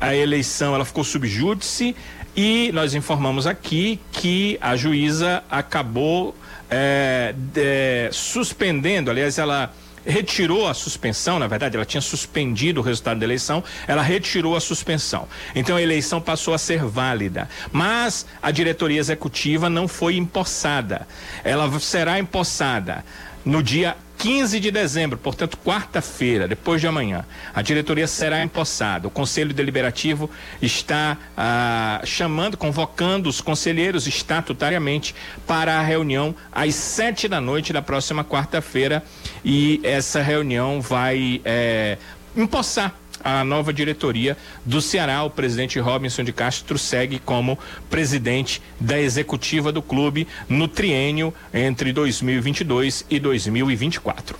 [0.00, 1.96] a eleição ela ficou subjúdice
[2.36, 6.34] e nós informamos aqui que a juíza acabou
[6.68, 9.72] é, de, suspendendo, aliás, ela
[10.06, 14.60] retirou a suspensão, na verdade, ela tinha suspendido o resultado da eleição, ela retirou a
[14.60, 15.28] suspensão.
[15.54, 17.48] Então a eleição passou a ser válida.
[17.72, 21.06] Mas a diretoria executiva não foi empossada.
[21.42, 23.04] Ela será empossada
[23.44, 29.06] no dia 15 de dezembro, portanto, quarta-feira, depois de amanhã, a diretoria será empossada.
[29.06, 35.14] O Conselho Deliberativo está ah, chamando, convocando os conselheiros estatutariamente
[35.46, 39.02] para a reunião às sete da noite da próxima quarta-feira.
[39.44, 41.98] E essa reunião vai é,
[42.36, 42.94] empossar
[43.26, 45.24] a nova diretoria do Ceará.
[45.24, 47.58] O presidente Robinson de Castro segue como
[47.90, 54.38] presidente da executiva do clube no triênio entre 2022 e 2024.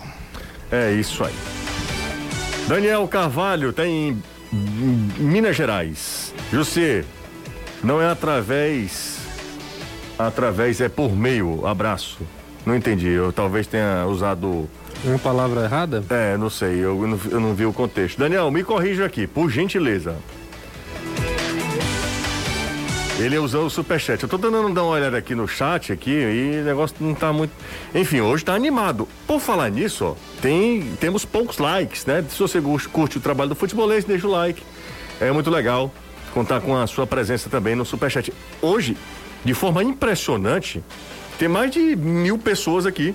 [0.70, 1.34] É isso aí.
[2.68, 4.22] Daniel Carvalho tem
[4.53, 6.32] Minas Gerais.
[6.53, 7.05] José,
[7.82, 9.18] não é através.
[10.16, 11.66] Através é por meio.
[11.66, 12.20] Abraço.
[12.64, 13.09] Não entendi.
[13.09, 14.68] Eu talvez tenha usado
[15.05, 16.05] uma palavra errada?
[16.11, 18.18] É, não sei, eu não, eu não vi o contexto.
[18.18, 20.16] Daniel, me corrija aqui, por gentileza.
[23.18, 24.22] Ele usou o superchat.
[24.22, 27.51] Eu tô dar uma olhada aqui no chat aqui e o negócio não tá muito.
[27.94, 29.09] Enfim, hoje tá animado.
[29.26, 32.22] Por falar nisso, ó, tem, temos poucos likes, né?
[32.28, 32.61] Se você
[32.92, 34.62] curte o trabalho do futebolês, deixa o like.
[35.18, 35.90] É muito legal
[36.34, 38.30] contar com a sua presença também no superchat.
[38.61, 38.94] Hoje,
[39.42, 40.84] de forma impressionante,
[41.38, 43.14] tem mais de mil pessoas aqui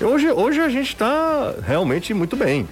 [0.00, 2.68] Hoje, hoje a gente está realmente muito bem.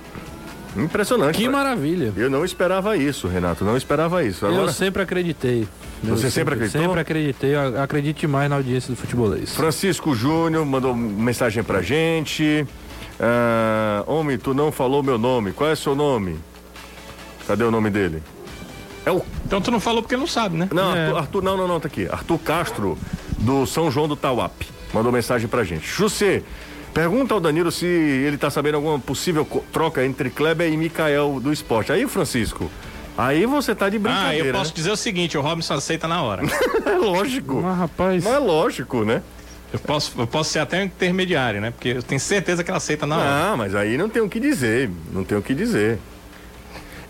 [0.76, 1.38] Impressionante.
[1.38, 2.12] Que maravilha.
[2.16, 3.64] Eu não esperava isso, Renato.
[3.64, 4.44] Não esperava isso.
[4.44, 4.62] Agora...
[4.62, 5.68] Eu sempre acreditei.
[6.02, 6.82] Você sempre, sempre acreditou?
[6.82, 7.54] Sempre acreditei.
[7.54, 9.54] Acredite mais na audiência do futebolês.
[9.54, 12.66] Francisco Júnior mandou mensagem pra gente.
[13.18, 15.52] Ah, homem, tu não falou meu nome.
[15.52, 16.36] Qual é seu nome?
[17.46, 18.22] Cadê o nome dele?
[19.06, 19.22] É o...
[19.46, 20.68] Então tu não falou porque não sabe, né?
[20.72, 21.06] Não, é.
[21.06, 22.08] Arthur, Arthur, não, não, não, tá aqui.
[22.10, 22.98] Arthur Castro,
[23.38, 24.62] do São João do Tauap.
[24.92, 25.86] Mandou mensagem pra gente.
[25.86, 26.42] José,
[26.94, 31.52] Pergunta ao Danilo se ele está sabendo alguma possível troca entre Kleber e Mikael do
[31.52, 31.90] esporte.
[31.90, 32.70] Aí, Francisco,
[33.18, 34.44] aí você tá de brincadeira.
[34.44, 34.76] Ah, eu posso né?
[34.76, 36.42] dizer o seguinte, o Robinson aceita na hora.
[36.86, 37.60] é lógico.
[37.60, 38.22] Mas, rapaz...
[38.22, 39.22] Não é lógico, né?
[39.72, 41.72] Eu posso, eu posso ser até um intermediário, né?
[41.72, 43.28] Porque eu tenho certeza que ela aceita na hora.
[43.28, 44.88] Ah, mas aí não tem o que dizer.
[45.12, 45.98] Não tem o que dizer.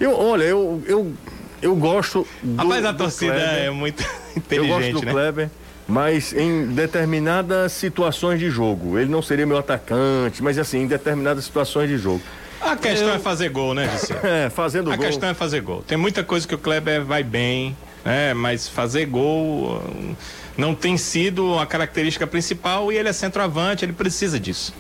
[0.00, 1.12] Eu, olha, eu, eu,
[1.60, 2.56] eu gosto do.
[2.56, 3.64] Rapaz, a torcida Kleber.
[3.64, 4.02] é muito
[4.34, 4.50] inteligente.
[4.72, 5.12] Eu gosto do né?
[5.12, 5.50] Kleber
[5.86, 8.98] mas em determinadas situações de jogo.
[8.98, 12.22] Ele não seria meu atacante, mas assim, em determinadas situações de jogo.
[12.60, 13.14] A questão Eu...
[13.14, 14.20] é fazer gol, né, Gisele?
[14.24, 15.04] É, fazendo a gol.
[15.04, 15.82] A questão é fazer gol.
[15.82, 18.32] Tem muita coisa que o Kleber vai bem, né?
[18.32, 20.14] Mas fazer gol hum,
[20.56, 24.74] não tem sido a característica principal e ele é centroavante, ele precisa disso.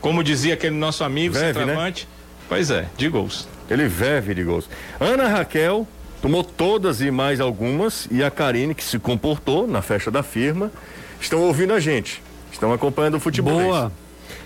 [0.00, 1.52] Como dizia aquele nosso amigo, Veve, né?
[1.52, 2.04] centroavante.
[2.04, 2.20] Né?
[2.48, 3.48] Pois é, de gols.
[3.68, 4.68] Ele vive de gols.
[4.98, 5.86] Ana Raquel
[6.20, 10.70] Tomou todas e mais algumas e a Karine, que se comportou na festa da firma,
[11.20, 12.22] estão ouvindo a gente.
[12.52, 13.60] Estão acompanhando o futebol.
[13.60, 13.92] Boa.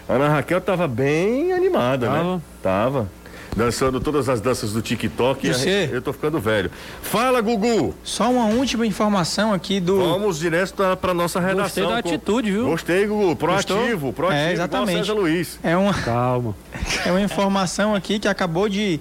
[0.08, 2.16] Ana Raquel estava bem animada, né?
[2.16, 2.34] tava.
[2.34, 2.42] né?
[2.62, 3.10] Tava.
[3.56, 5.46] Dançando todas as danças do TikTok.
[5.48, 5.88] Você?
[5.92, 6.70] Eu tô ficando velho.
[7.02, 7.94] Fala, Gugu!
[8.02, 9.96] Só uma última informação aqui do.
[9.96, 11.62] Vamos direto para nossa redação.
[11.64, 12.66] Gostei da atitude, viu?
[12.66, 13.36] Gostei, Gugu.
[13.36, 14.40] Proativo, proativo.
[14.40, 15.10] É, exatamente.
[15.12, 15.58] Luiz.
[15.62, 15.94] É uma.
[15.94, 16.54] Calma.
[17.06, 18.98] É uma informação aqui que acabou de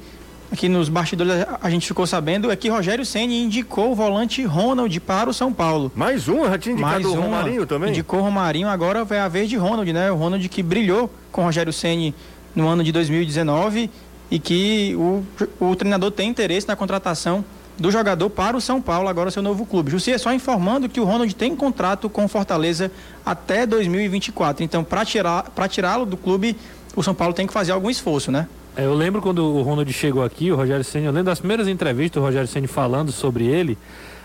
[0.54, 4.99] aqui nos bastidores a gente ficou sabendo é que Rogério Ceni indicou o volante Ronald
[4.99, 5.91] para o São Paulo.
[5.95, 7.89] Mais um, já tinha indicado Mais o Romarinho também?
[7.89, 10.12] Indicou o Romarinho, agora vai a vez de Ronald, né?
[10.12, 12.14] O Ronald que brilhou com o Rogério Ceni
[12.56, 13.89] no ano de 2019
[14.30, 15.26] e que o,
[15.60, 17.43] o treinador tem interesse na contratação
[17.76, 19.89] do jogador para o São Paulo, agora seu novo clube.
[19.89, 22.91] Jussi, é só informando que o Ronald tem contrato com Fortaleza
[23.26, 24.64] até 2024.
[24.64, 26.56] Então, para tirá-lo do clube,
[26.95, 28.47] o São Paulo tem que fazer algum esforço, né?
[28.76, 31.68] É, eu lembro quando o Ronald chegou aqui, o Rogério Senna, eu lembro das primeiras
[31.68, 33.78] entrevistas do Rogério Senna falando sobre ele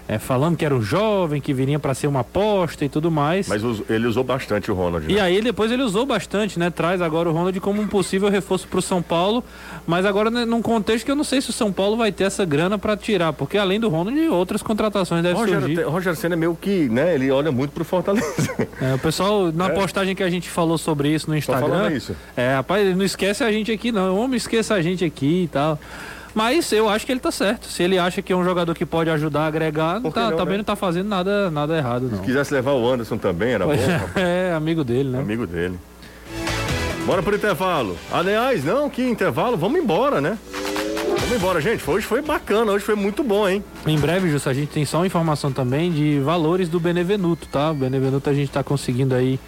[0.09, 3.47] é, falando que era um jovem, que viria para ser uma aposta e tudo mais.
[3.47, 5.07] Mas ele usou bastante o Ronald.
[5.07, 5.13] Né?
[5.13, 6.71] E aí depois ele usou bastante, né?
[6.71, 9.45] Traz agora o Ronald como um possível reforço para o São Paulo,
[9.87, 12.25] mas agora né, num contexto que eu não sei se o São Paulo vai ter
[12.25, 15.83] essa grana para tirar, porque além do Ronald, outras contratações devem Roger, surgir.
[15.83, 17.15] Roger Senna é meio que, né?
[17.15, 18.27] Ele olha muito pro Fortaleza.
[18.81, 19.71] É, o pessoal, na é.
[19.71, 21.91] postagem que a gente falou sobre isso no Instagram.
[21.93, 22.15] Isso.
[22.37, 24.17] É, rapaz, não esquece a gente aqui, não.
[24.17, 25.79] Homem, esqueça a gente aqui e tal.
[26.39, 27.67] Mas eu acho que ele tá certo.
[27.67, 30.53] Se ele acha que é um jogador que pode ajudar a agregar, tá, não, também
[30.53, 30.59] né?
[30.59, 32.19] não tá fazendo nada, nada errado, não.
[32.19, 34.09] Se quisesse levar o Anderson também, era pois bom.
[34.15, 35.19] É, amigo dele, né?
[35.19, 35.77] Amigo dele.
[37.05, 37.97] Bora pro intervalo.
[38.13, 40.39] Aliás, não, que intervalo, vamos embora, né?
[41.23, 41.83] Vamos embora, gente.
[41.91, 43.65] Hoje foi bacana, hoje foi muito bom, hein?
[43.85, 47.73] Em breve, Justo, a gente tem só uma informação também de valores do Benevenuto, tá?
[47.73, 49.41] O Benevenuto a gente tá conseguindo aí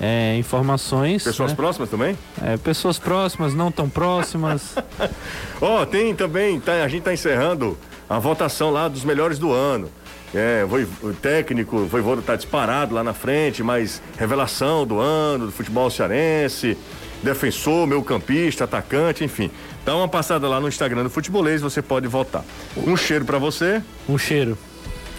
[0.00, 1.22] é, informações.
[1.22, 1.56] Pessoas né?
[1.56, 2.16] próximas também?
[2.42, 4.74] É, pessoas próximas, não tão próximas.
[5.60, 7.76] Ó, tem também, tá, a gente tá encerrando
[8.08, 9.90] a votação lá dos melhores do ano.
[10.34, 15.46] É, foi, o técnico, o Voivoda tá disparado lá na frente, mas revelação do ano,
[15.46, 16.78] do futebol cearense,
[17.22, 19.50] defensor, meio campista, atacante, enfim.
[19.84, 22.44] Dá uma passada lá no Instagram do Futebolês, você pode votar.
[22.76, 23.82] Um cheiro pra você.
[24.08, 24.56] Um cheiro.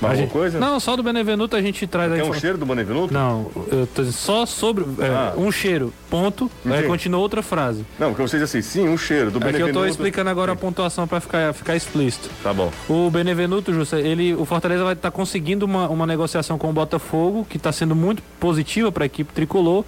[0.01, 0.59] Mais alguma gente- coisa?
[0.59, 3.13] Não, só do Benevenuto a gente traz Quer um cheiro do Bonevenuto?
[3.13, 5.33] Não, eu tô só sobre é, Ah.
[5.37, 6.49] um cheiro, ponto.
[6.65, 6.87] Aí Entendi.
[6.87, 7.85] continua outra frase.
[7.99, 9.79] Não, porque você diz assim, sim, um cheiro do É que eu Benevenuto.
[9.79, 12.29] tô explicando agora a pontuação para ficar, ficar explícito.
[12.41, 12.71] Tá bom.
[12.89, 17.45] O Benevenuto, Justa, ele, o Fortaleza vai estar conseguindo uma, uma negociação com o Botafogo,
[17.49, 19.85] que está sendo muito positiva para a equipe tricolor.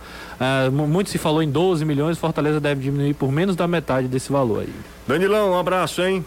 [0.72, 4.07] Mu- muito se falou em 12 milhões, o Fortaleza deve diminuir por menos da metade
[4.07, 4.70] desse valor aí.
[5.07, 6.24] Danilão, um abraço, hein?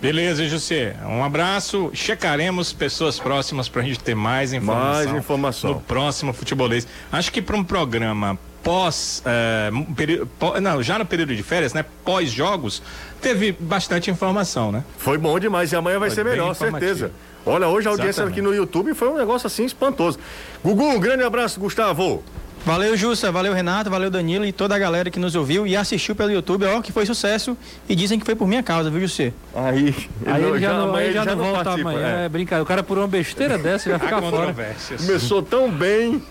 [0.00, 0.94] Beleza, José.
[1.04, 1.90] Um abraço.
[1.92, 4.92] Checaremos pessoas próximas para a gente ter mais informação.
[5.12, 5.70] Mais informação.
[5.74, 6.86] No próximo futebolês.
[7.10, 11.42] Acho que para um programa pós, eh, um período- pó- não, já no período de
[11.42, 11.84] férias, né?
[12.04, 12.82] Pós jogos,
[13.20, 14.84] teve bastante informação, né?
[14.98, 17.10] Foi bom demais e amanhã vai Foi ser melhor, certeza.
[17.46, 18.32] Olha, hoje a audiência Exatamente.
[18.34, 20.18] aqui no YouTube foi um negócio assim espantoso.
[20.62, 22.22] Gugu, um grande abraço, Gustavo.
[22.68, 26.14] Valeu, Jussa, valeu, Renato, valeu, Danilo e toda a galera que nos ouviu e assistiu
[26.14, 26.66] pelo YouTube.
[26.66, 27.56] Ó, que foi sucesso
[27.88, 29.32] e dizem que foi por minha causa, viu, Jussê?
[29.54, 29.94] Aí,
[30.26, 32.06] Aí ele já, não, amanhã aí ele já não volta participa, amanhã.
[32.06, 32.24] é.
[32.26, 32.62] É, brincadeira.
[32.62, 34.54] O cara por uma besteira dessa já fica Há fora.
[34.98, 36.22] Começou tão bem.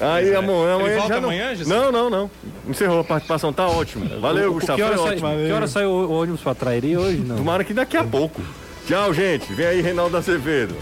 [0.00, 0.34] Aí é.
[0.34, 1.28] amanhã, Ele amanhã volta já não...
[1.28, 1.72] amanhã, José?
[1.72, 2.30] Não, não, não.
[2.68, 4.08] Encerrou a participação, tá ótimo.
[4.20, 5.46] Valeu, O- Gustavo, que hora, foi sai, ótimo.
[5.46, 7.18] que hora saiu o ônibus pra Trairi hoje?
[7.18, 7.36] Não.
[7.36, 8.42] Tomara que daqui a pouco.
[8.88, 9.52] Tchau, gente.
[9.52, 10.74] Vem aí, Reinaldo Azevedo.